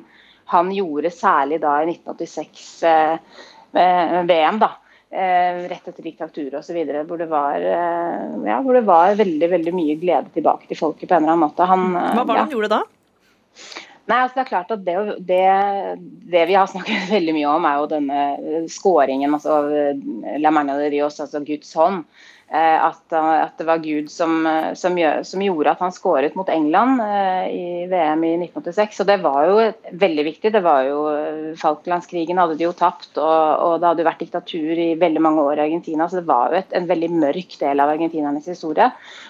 [0.51, 3.17] han gjorde, særlig da i 1986 eh,
[3.73, 4.59] eh, VM.
[4.61, 4.75] da.
[5.15, 6.77] Eh, rett etter diktaturet osv.
[7.07, 11.07] Hvor, det var, eh, ja, hvor det var veldig veldig mye glede tilbake til folket
[11.07, 11.67] på en eller annen måte.
[11.69, 12.45] Han, eh, Hva var det ja.
[12.45, 12.81] han gjorde da?
[14.05, 14.95] Nei, altså det er klart at det,
[15.29, 15.45] det,
[16.33, 18.25] det vi har snakket veldig mye om, er jo denne
[18.69, 19.61] skåringen, altså
[20.41, 22.03] La Magna de Rios, altså Guds hånd.
[22.49, 26.49] Eh, at, at det var Gud som, eh, som, som gjorde at han skåret mot
[26.49, 29.01] England eh, i VM i 1986.
[29.01, 29.57] Og det var jo
[30.05, 30.53] veldig viktig.
[30.53, 31.01] det var jo
[31.61, 33.25] Falklandskrigen hadde de jo tapt, og,
[33.65, 36.53] og det hadde jo vært diktatur i veldig mange år i Argentina, så det var
[36.53, 38.89] jo et, en veldig mørk del av argentinernes historie.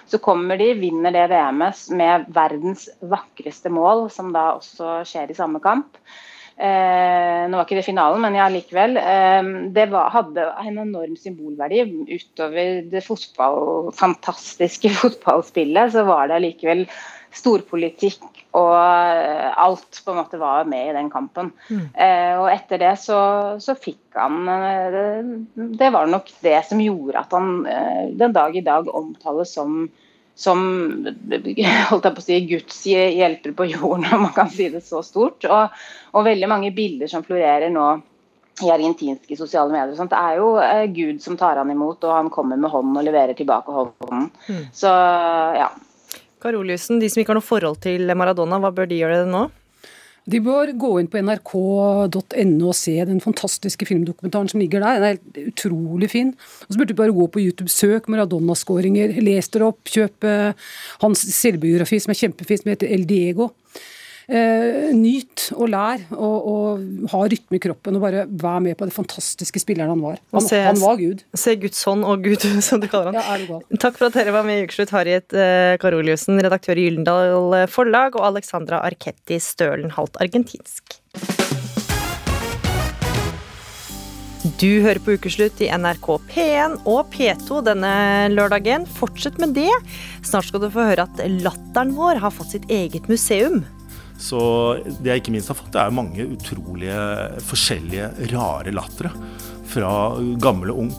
[0.10, 5.38] Så kommer de, vinner det VM-et med verdens vakreste mål, som da også skjer i
[5.38, 6.00] samme kamp.
[6.56, 8.96] Eh, nå var ikke det finalen, men ja, likevel.
[9.02, 11.84] Eh, det var, hadde en enorm symbolverdi.
[12.16, 16.86] Utover det fotball, fantastiske fotballspillet, så var det likevel
[17.36, 18.24] storpolitikk
[18.56, 21.52] og eh, alt på en måte var med i den kampen.
[21.68, 21.84] Mm.
[21.92, 23.20] Eh, og etter det så,
[23.60, 28.36] så fikk han eh, det, det, var nok det som gjorde at han eh, den
[28.36, 29.90] dag i dag omtales som
[30.36, 30.60] som
[31.90, 35.02] holdt jeg på å si, Guds hjelper på jorden, om man kan si det så
[35.06, 35.48] stort.
[35.48, 35.80] Og,
[36.12, 37.88] og veldig mange bilder som florerer nå
[38.64, 39.96] i argentinske sosiale medier.
[39.98, 40.14] Sånt.
[40.14, 43.08] Det er jo eh, Gud som tar han imot, og han kommer med hånden og
[43.08, 44.30] leverer tilbake hånden.
[44.48, 44.64] Mm.
[44.76, 44.92] Så
[45.60, 45.70] ja.
[46.44, 49.48] Karoliussen, de som ikke har noe forhold til Maradona, hva bør de gjøre det nå?
[50.26, 55.02] De bør gå inn på nrk.no og se den fantastiske filmdokumentaren som ligger der.
[55.04, 56.32] Den er utrolig fin.
[56.66, 60.26] Og så burde du bare gå på YouTube, søk Maradona-skåringer, les dere opp, kjøp
[61.04, 63.52] hans selvbiografi som er kjempefin, som heter El Diego.
[64.26, 68.88] Eh, nyt og lær, og, og, ha rytme i kroppen, og bare vær med på
[68.90, 70.18] det fantastiske spilleren han var.
[70.34, 71.22] Han, se, han var Gud.
[71.38, 73.20] Se Guds hånd og Gud, som du kaller han.
[73.22, 73.80] Ja, er det gal.
[73.86, 78.18] Takk for at dere var med i Ukeslutt, Harriet eh, Karoliussen, redaktør i Gyldendal Forlag,
[78.18, 81.02] og Alexandra Arketti Stølen, halvt argentinsk.
[84.62, 87.94] Du hører på Ukeslutt i NRK P1 og P2 denne
[88.32, 88.86] lørdagen.
[88.98, 89.72] Fortsett med det.
[90.26, 93.64] Snart skal du få høre at latteren vår har fått sitt eget museum.
[94.22, 94.40] Så
[95.02, 97.00] det jeg ikke minst har fått, det er mange utrolige
[97.46, 99.12] forskjellige rare lattere.
[99.70, 99.92] Fra
[100.42, 100.92] gammel og ung.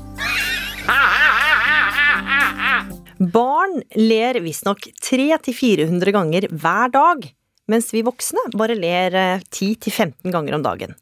[3.16, 7.24] Barn ler visstnok 300-400 ganger hver dag.
[7.66, 10.92] Mens vi voksne bare ler 10-15 ganger om dagen.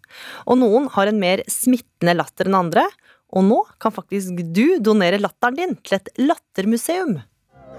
[0.47, 2.87] Og noen har en mer smittende latter enn andre.
[3.35, 7.19] Og nå kan faktisk du donere latteren din til et lattermuseum.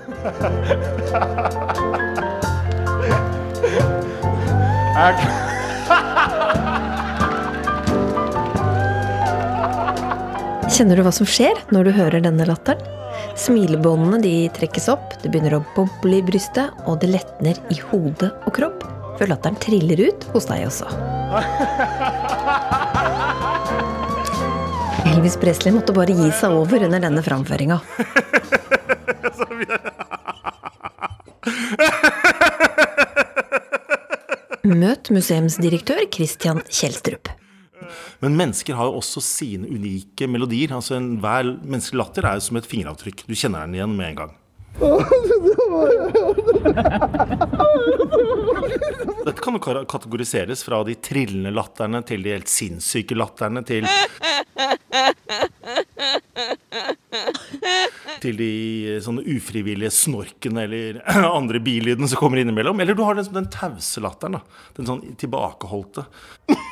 [10.71, 12.79] Kjenner du hva som skjer når du hører denne latteren?
[13.35, 18.31] Smilebåndene de trekkes opp, det begynner å boble i brystet, og det letner i hode
[18.47, 18.87] og kropp
[19.19, 20.87] før latteren triller ut hos deg også.
[25.11, 27.77] Elvis Presley måtte bare gi seg over under denne framføringa.
[34.65, 37.29] Møt museumsdirektør Christian Kjelstrup.
[38.23, 40.73] Men mennesker har jo også sine unike melodier.
[40.73, 43.25] altså Hver menneskelig latter er jo som et fingeravtrykk.
[43.29, 44.33] Du kjenner den igjen med en gang.
[49.25, 53.85] Dette kan jo kategoriseres fra de trillende latterne til de helt sinnssyke latterne til
[58.25, 58.51] til de
[58.95, 61.01] eh, sånne ufrivillige snorkene eller
[61.39, 62.81] andre bilydene som kommer innimellom.
[62.81, 64.39] Eller du har den, den tause latteren.
[64.39, 66.07] da, Den sånn tilbakeholdte.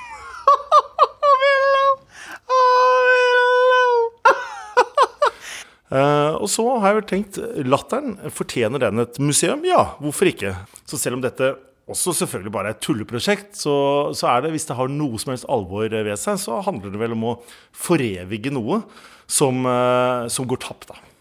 [5.93, 7.38] Uh, og så har jeg vel tenkt
[7.70, 9.62] latteren, fortjener den et museum?
[9.68, 10.56] Ja, hvorfor ikke?
[10.89, 11.51] Så selv om dette
[11.89, 13.76] også selvfølgelig bare er et tulleprosjekt, så,
[14.16, 17.01] så, er det, hvis det har noe som helst alvor ved seg, så handler det
[17.01, 17.38] vel om å
[17.76, 18.82] forevige noe
[19.30, 21.12] som, uh, som går tapt, da.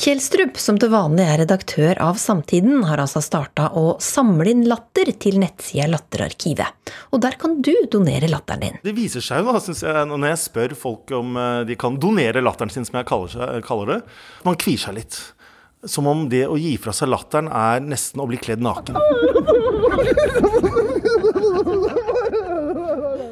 [0.00, 5.10] Kjelstrup, som til vanlig er redaktør av Samtiden, har altså starta å samle inn latter
[5.20, 6.92] til nettsida Latterarkivet.
[7.12, 8.78] Og der kan du donere latteren din.
[8.86, 11.98] Det viser seg jo, da, synes jeg, når jeg spør folk om eh, de kan
[12.00, 13.98] donere latteren sin, som jeg kaller, kaller det,
[14.46, 15.20] man kvier seg litt.
[15.84, 18.96] Som om det å gi fra seg latteren er nesten å bli kledd naken.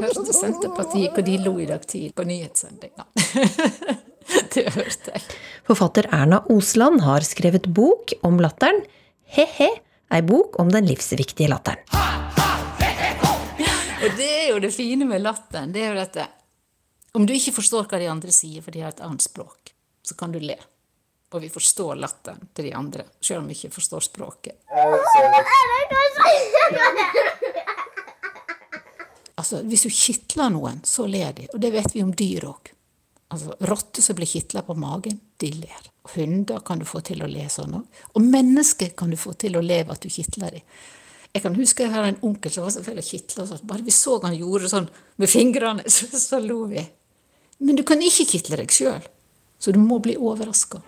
[0.05, 3.09] Hørte Senterpartiet hvor de lo i dag tidlig på nyhetssendinga.
[4.55, 5.23] det hørte jeg.
[5.69, 8.81] Forfatter Erna Osland har skrevet bok om latteren.
[9.29, 9.69] He-he,
[10.13, 11.85] ei bok om den livsviktige latteren.
[13.99, 15.73] Og det er jo det fine med latteren.
[15.75, 16.27] det er jo dette.
[17.19, 19.73] Om du ikke forstår hva de andre sier, for de har et annet språk,
[20.07, 20.57] så kan du le.
[21.35, 24.63] Og vi forstår latteren til de andre, selv om vi ikke forstår språket.
[29.39, 31.49] Altså, Hvis du kitler noen, så ler de.
[31.53, 32.73] Og det vet vi om dyr òg.
[33.29, 35.89] Altså, Rotter som blir kitla på magen, de ler.
[36.15, 37.99] Hunder kan du få til å le sånn òg.
[38.17, 40.65] Og mennesker kan du få til å le at du kitler dem.
[41.37, 43.45] Jeg kan huske jeg hadde en onkel som var så fæl å kitle.
[43.47, 43.61] Sånn.
[43.69, 44.89] Bare vi så han gjorde sånn
[45.21, 46.87] med fingrene, så, så lo vi.
[47.61, 49.05] Men du kan ikke kitle deg sjøl.
[49.59, 50.79] Så Så du må bli overraska.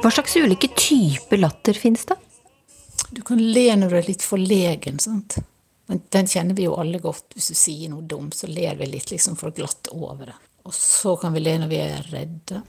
[0.00, 2.16] Hva slags ulike typer latter fins det?
[3.12, 4.98] Du kan le når du er litt forlegen.
[4.98, 5.36] sant?
[5.88, 7.32] Den, den kjenner vi jo alle godt.
[7.34, 10.36] Hvis du sier noe dumt, så ler vi litt liksom for glatt over det.
[10.68, 12.60] Og så kan vi le når vi er redde.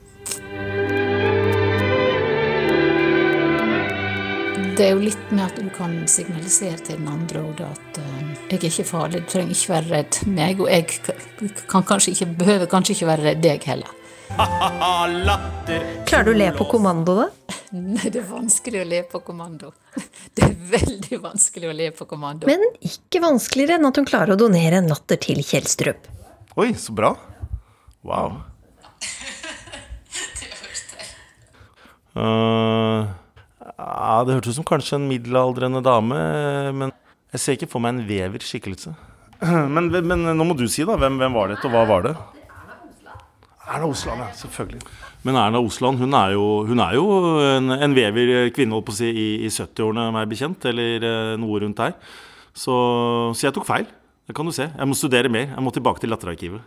[4.78, 8.30] Det er jo litt med at du kan signalisere til den andre også, at uh,
[8.48, 12.28] jeg er ikke farlig, du trenger ikke være redd meg, og jeg kan kanskje ikke,
[12.40, 13.99] behøver kanskje ikke være redd deg heller.
[16.06, 17.26] Klarer du å le på kommando, da?
[17.70, 19.72] Nei, det er vanskelig å le på kommando.
[20.34, 22.46] Det er veldig vanskelig å le på kommando.
[22.46, 26.06] Men ikke vanskeligere enn at hun klarer å donere en latter til Kjelstrup.
[26.58, 27.14] Oi, så bra.
[28.06, 28.40] Wow.
[32.10, 33.06] Uh,
[33.78, 36.16] ja, det hørtes ut som kanskje en middelaldrende dame,
[36.74, 36.90] men
[37.30, 38.96] jeg ser ikke for meg en veverskikkelse.
[39.76, 40.98] Men, men nå må du si, da.
[41.00, 42.10] Hvem, hvem var dette, og hva var det?
[43.70, 44.32] Erna Osland, ja.
[44.34, 44.82] Selvfølgelig.
[45.22, 47.04] Men Erna Osland hun er jo, hun er jo
[47.44, 51.36] en, en vever kvinne holdt på å si, i, i 70-årene, meg bekjent, eller eh,
[51.38, 51.94] noe rundt der.
[52.50, 52.74] Så,
[53.36, 53.86] så jeg tok feil.
[54.26, 54.66] Det kan du se.
[54.66, 55.52] Jeg må studere mer.
[55.52, 56.62] Jeg må tilbake til Latterarkivet.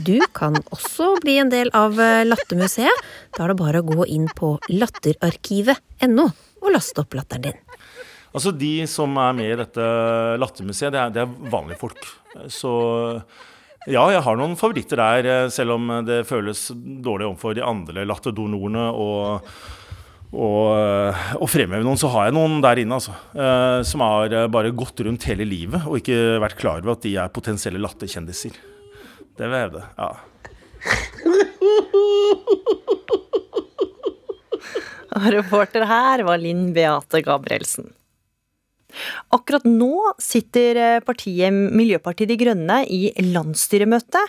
[0.00, 3.02] Du kan også bli en del av eh, Lattermuseet.
[3.36, 6.26] Da er det bare å gå inn på latterarkivet.no
[6.60, 7.58] og laste opp latteren din.
[8.30, 9.86] Altså De som er med i dette
[10.38, 12.04] lattermuseet, det er, det er vanlige folk.
[12.52, 12.72] Så
[13.88, 18.04] ja, jeg har noen favoritter der, eh, selv om det føles dårlig overfor de andre
[18.04, 18.92] latterdonorene.
[18.92, 19.40] Og,
[20.30, 23.14] og, eh, og fremheve noen, så har jeg noen der inne, altså.
[23.32, 27.16] Eh, som har bare gått rundt hele livet og ikke vært klar over at de
[27.16, 28.52] er potensielle latterkjendiser.
[29.34, 29.82] Det vil jeg hevde.
[29.96, 30.10] Ja.
[35.40, 37.90] Reporter her var Linn Beate Gabrielsen.
[39.34, 44.22] Akkurat nå sitter eh, partiet Miljøpartiet De Grønne i landsstyremøte,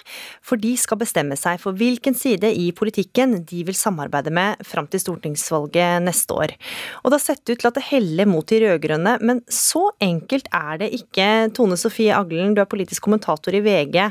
[0.45, 4.89] for de skal bestemme seg for hvilken side i politikken de vil samarbeide med fram
[4.91, 6.55] til stortingsvalget neste år.
[7.03, 10.49] Og det har sett ut til at det heller mot de rød-grønne, men så enkelt
[10.55, 11.29] er det ikke.
[11.57, 14.01] Tone Sofie Aglen, du er politisk kommentator i VG.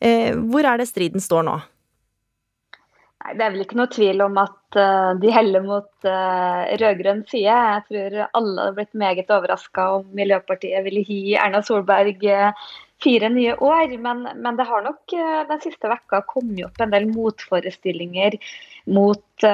[0.00, 1.60] Eh, hvor er det striden står nå?
[3.24, 7.22] Nei, Det er vel ikke noe tvil om at uh, de heller mot uh, rød-grønn
[7.30, 7.48] side.
[7.48, 12.68] Jeg tror alle hadde blitt meget overraska om Miljøpartiet ville gi Erna Solberg uh,
[13.04, 13.96] fire nye år.
[14.04, 15.16] Men, men det har nok
[15.48, 18.36] den siste vekka kommet opp en del motforestillinger
[18.92, 19.44] mot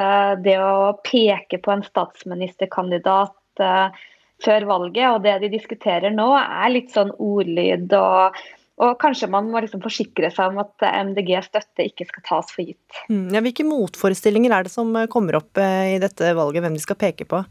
[0.45, 3.63] det å peke på en statsministerkandidat
[4.45, 5.07] før valget.
[5.09, 8.39] Og det de diskuterer nå, er litt sånn ordlyd og
[8.81, 13.01] og kanskje man må liksom forsikre seg om at MDG-støtte ikke skal tas for gitt.
[13.11, 16.77] Mm, ja, hvilke motforestillinger er det som eh, kommer opp eh, i dette valget, hvem
[16.77, 17.43] de skal peke på?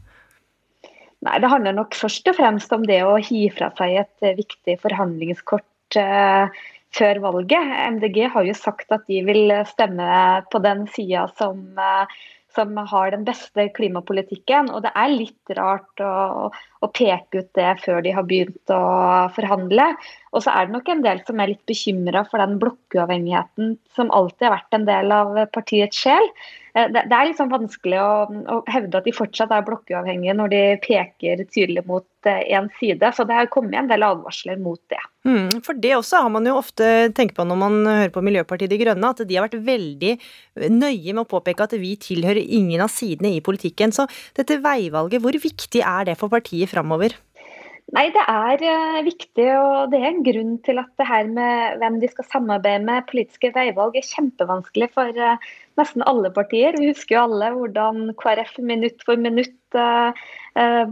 [1.21, 4.37] Nei, Det handler nok først og fremst om det å gi fra seg et eh,
[4.39, 6.61] viktig forhandlingskort eh,
[6.97, 7.73] før valget.
[7.95, 10.11] MDG har jo sagt at de vil stemme
[10.51, 12.21] på den sida som eh,
[12.55, 14.71] som har den beste klimapolitikken.
[14.73, 18.81] Og det er litt rart å, å, peke ut det før de har begynt å
[19.35, 19.91] forhandle.
[20.31, 24.11] Og så er det nok en del som er litt bekymra for den blokkuavhengigheten som
[24.15, 26.31] alltid har vært en del av partiets sjel.
[26.73, 30.61] Eh, det, er liksom vanskelig å, å, hevde at de fortsatt er blokkuavhengige når de
[30.83, 33.11] peker tydelig mot én eh, side.
[33.15, 35.01] Så det har kommet en del advarsler mot det.
[35.27, 36.85] Mm, for det også har man jo ofte
[37.17, 40.15] tenkt på når man hører på Miljøpartiet De Grønne, at de har vært veldig
[40.71, 43.93] nøye med å påpeke at vi tilhører ingen av sidene i politikken.
[43.95, 44.07] Så
[44.37, 47.17] dette veivalget, hvor viktig er det for partiet framover?
[47.91, 51.81] Nei, Det er uh, viktig, og det er en grunn til at det her med
[51.81, 55.19] hvem de skal samarbeide med, politiske veivalg, er kjempevanskelig for
[55.81, 56.77] nesten alle partier.
[56.79, 60.13] Vi husker jo alle hvordan KrF minutt for minutt uh,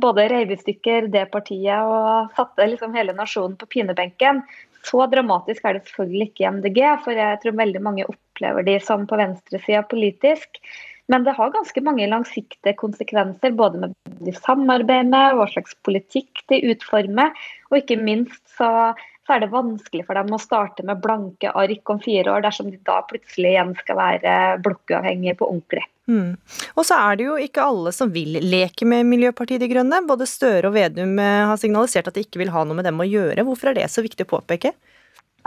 [0.02, 4.44] både reiv i stykker det partiet og satte liksom hele nasjonen på pinebenken.
[4.88, 8.78] Så dramatisk er det selvfølgelig ikke i MDG, for jeg tror veldig mange opplever de
[8.84, 10.62] som på venstresida politisk.
[11.10, 16.44] Men det har ganske mange langsiktige konsekvenser, både med de samarbeider med, hva slags politikk
[16.52, 17.34] de utformer,
[17.72, 18.94] og ikke minst så,
[19.30, 22.72] så, er det vanskelig for dem å starte med blanke ark om fire år, dersom
[22.72, 25.86] de da plutselig igjen skal være blokkuavhengige på ordentlig.
[26.10, 26.34] Mm.
[26.74, 30.02] Og så er det jo ikke alle som vil leke med Miljøpartiet De Grønne.
[30.10, 32.98] Både Støre og Vedum eh, har signalisert at de ikke vil ha noe med dem
[32.98, 33.46] å gjøre.
[33.46, 34.74] Hvorfor er det så viktig å påpeke?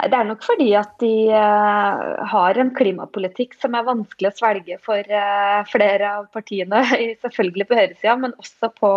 [0.02, 4.78] Det er nok fordi at de uh, har en klimapolitikk som er vanskelig å svelge
[4.82, 6.80] for uh, flere av partiene.
[7.24, 8.90] Selvfølgelig på høyresida, men også på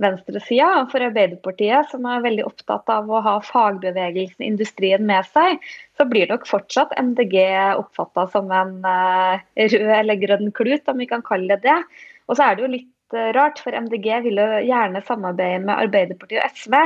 [0.00, 0.68] venstresida.
[0.92, 5.58] For Arbeiderpartiet, som er veldig opptatt av å ha fagbevegelsen, industrien med seg,
[5.98, 7.36] så blir nok fortsatt MDG
[7.80, 12.06] oppfatta som en uh, rød eller grønn klut, om vi kan kalle det det.
[12.30, 15.74] Og så er det jo litt eh, rart, for MDG vil jo gjerne samarbeide med
[15.88, 16.76] Arbeiderpartiet og SV.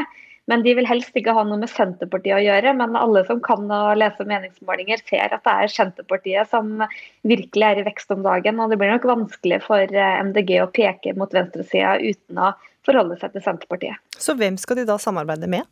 [0.50, 2.74] Men de vil helst ikke ha noe med Senterpartiet å gjøre.
[2.76, 6.84] Men alle som kan å lese meningsmålinger, ser at det er Senterpartiet som
[7.24, 8.60] virkelig er i vekst om dagen.
[8.60, 12.52] Og det blir nok vanskelig for eh, MDG å peke mot venstresida uten å
[12.84, 14.02] forholde seg til Senterpartiet.
[14.20, 15.64] Så hvem skal de da samarbeide med?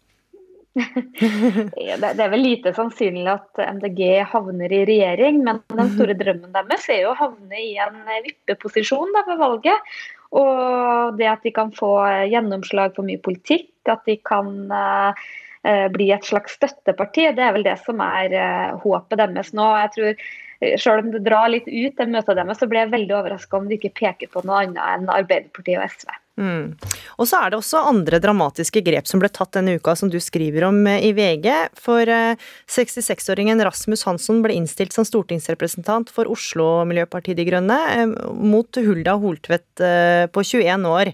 [2.00, 6.88] det, er vel lite sannsynlig at MDG havner i regjering, men den store drømmen deres
[6.88, 9.92] er jo å havne i en vippeposisjon ved valget.
[10.32, 11.94] Og det at de kan få
[12.30, 15.26] gjennomslag for mye politikk, at de kan uh,
[15.92, 18.32] bli et slags støtteparti, det er vel det som er
[18.82, 19.66] håpet deres nå.
[19.84, 23.16] Jeg tror selv om det drar litt ut, det møtet deres, så blir jeg veldig
[23.18, 26.21] overraska om de ikke peker på noe annet enn Arbeiderpartiet og SV.
[26.40, 26.72] Mm.
[27.20, 30.16] Og så er det også andre dramatiske grep som ble tatt denne uka, som du
[30.22, 31.48] skriver om i VG.
[31.76, 37.78] For 66-åringen Rasmus Hansson ble innstilt som stortingsrepresentant for Oslo Miljøpartiet De Grønne
[38.32, 39.84] mot Hulda Holtvedt
[40.32, 41.12] på 21 år.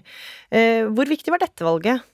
[0.95, 2.07] Hvor viktig var dette valget?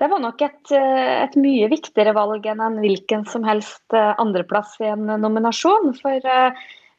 [0.00, 4.88] Det var nok et, et, mye viktigere valg enn en hvilken som helst andreplass i
[4.88, 5.92] en nominasjon.
[5.98, 6.24] For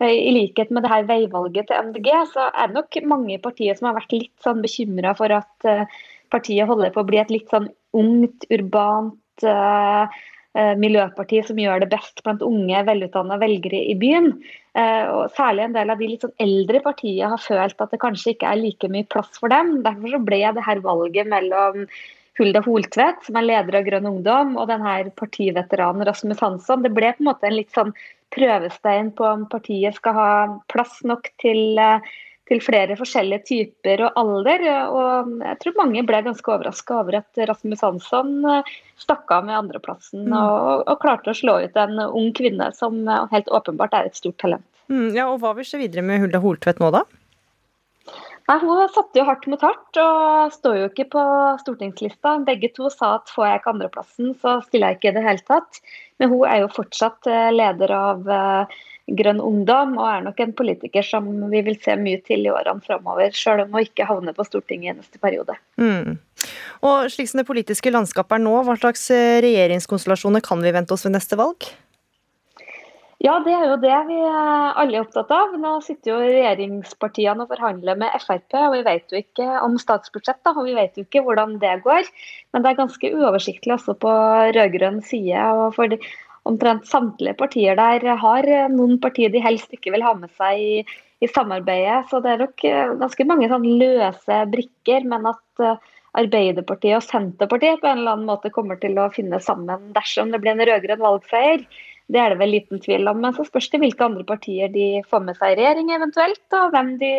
[0.01, 3.77] i likhet med det her veivalget til MDG, så er det nok mange i partiet
[3.79, 5.71] som har vært litt sånn bekymra for at
[6.33, 9.45] partiet holder på å bli et litt sånn ungt, urbant
[10.51, 14.33] miljøparti som gjør det best blant unge, velutdanna velgere i byen.
[14.75, 18.33] Og særlig en del av de litt sånn eldre partiene har følt at det kanskje
[18.33, 19.77] ikke er like mye plass for dem.
[19.85, 21.85] Derfor så ble det her valget mellom
[22.39, 26.83] Hulda Holtvedt, som er leder av Grønn Ungdom, og denne partiveteranen Rasmus Hansson.
[26.85, 27.93] Det ble på en måte en litt sånn
[28.31, 30.31] prøvestein på om partiet skal ha
[30.71, 31.81] plass nok til,
[32.47, 34.63] til flere forskjellige typer og alder.
[34.95, 38.33] Og jeg tror mange ble ganske overraska over at Rasmus Hansson
[39.01, 40.37] stakk av med andreplassen mm.
[40.39, 43.03] og, og, klarte å slå ut en ung kvinne som
[43.33, 44.67] helt åpenbart er et stort talent.
[44.91, 47.03] Mm, ja, og Hva vil skje videre med Hulda Holtvedt nå, da?
[48.51, 51.25] Nei, Hun satte jo hardt mot hardt og står jo ikke på
[51.61, 52.33] stortingslista.
[52.47, 55.45] Begge to sa at får jeg ikke andreplassen, så stiller jeg ikke i det hele
[55.47, 55.79] tatt.
[56.19, 58.27] Men hun er jo fortsatt leder av
[59.21, 62.83] Grønn Ungdom og er nok en politiker som vi vil se mye til i årene
[62.83, 65.55] framover, selv om hun ikke havner på Stortinget i neste periode.
[65.79, 66.19] Mm.
[66.87, 69.07] Og slik som det politiske landskapet er nå, hva slags
[69.47, 71.71] regjeringskonstellasjoner kan vi vente oss ved neste valg?
[73.21, 75.51] Ja, det er jo det vi alle er opptatt av.
[75.61, 80.39] Nå sitter jo regjeringspartiene og forhandler med Frp, og vi vet jo ikke om statsbudsjett,
[80.41, 82.09] da, og vi vet jo ikke hvordan det går.
[82.49, 84.15] Men det er ganske uoversiktlig også på
[84.57, 85.37] rød-grønn side.
[85.53, 86.01] og for de,
[86.49, 90.79] Omtrent samtlige partier der har noen partier de helst ikke vil ha med seg i,
[91.21, 92.07] i samarbeidet.
[92.09, 92.63] Så det er nok
[93.03, 95.65] ganske mange sånn løse brikker, men at
[96.17, 100.41] Arbeiderpartiet og Senterpartiet på en eller annen måte kommer til å finne sammen dersom det
[100.41, 101.61] blir en rød-grønn valgseier.
[102.11, 103.21] Det er det vel liten tvil om.
[103.23, 106.75] Men så spørs det hvilke andre partier de får med seg i regjering eventuelt, og
[106.75, 107.13] hvem de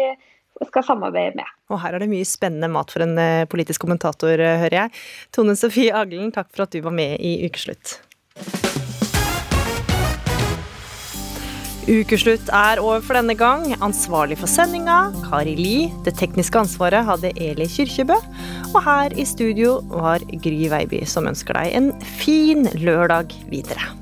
[0.68, 1.48] skal samarbeide med.
[1.72, 3.16] Og her er det mye spennende mat for en
[3.50, 5.04] politisk kommentator, hører jeg.
[5.32, 7.96] Tone Sofie Aglen, takk for at du var med i Ukeslutt.
[11.82, 13.64] Ukeslutt er over for denne gang.
[13.82, 15.88] Ansvarlig for sendinga, Kari Li.
[16.06, 18.20] Det tekniske ansvaret hadde Eli Kyrkjebø.
[18.70, 21.90] Og her i studio var Gry Veiby, som ønsker deg en
[22.20, 24.01] fin lørdag videre.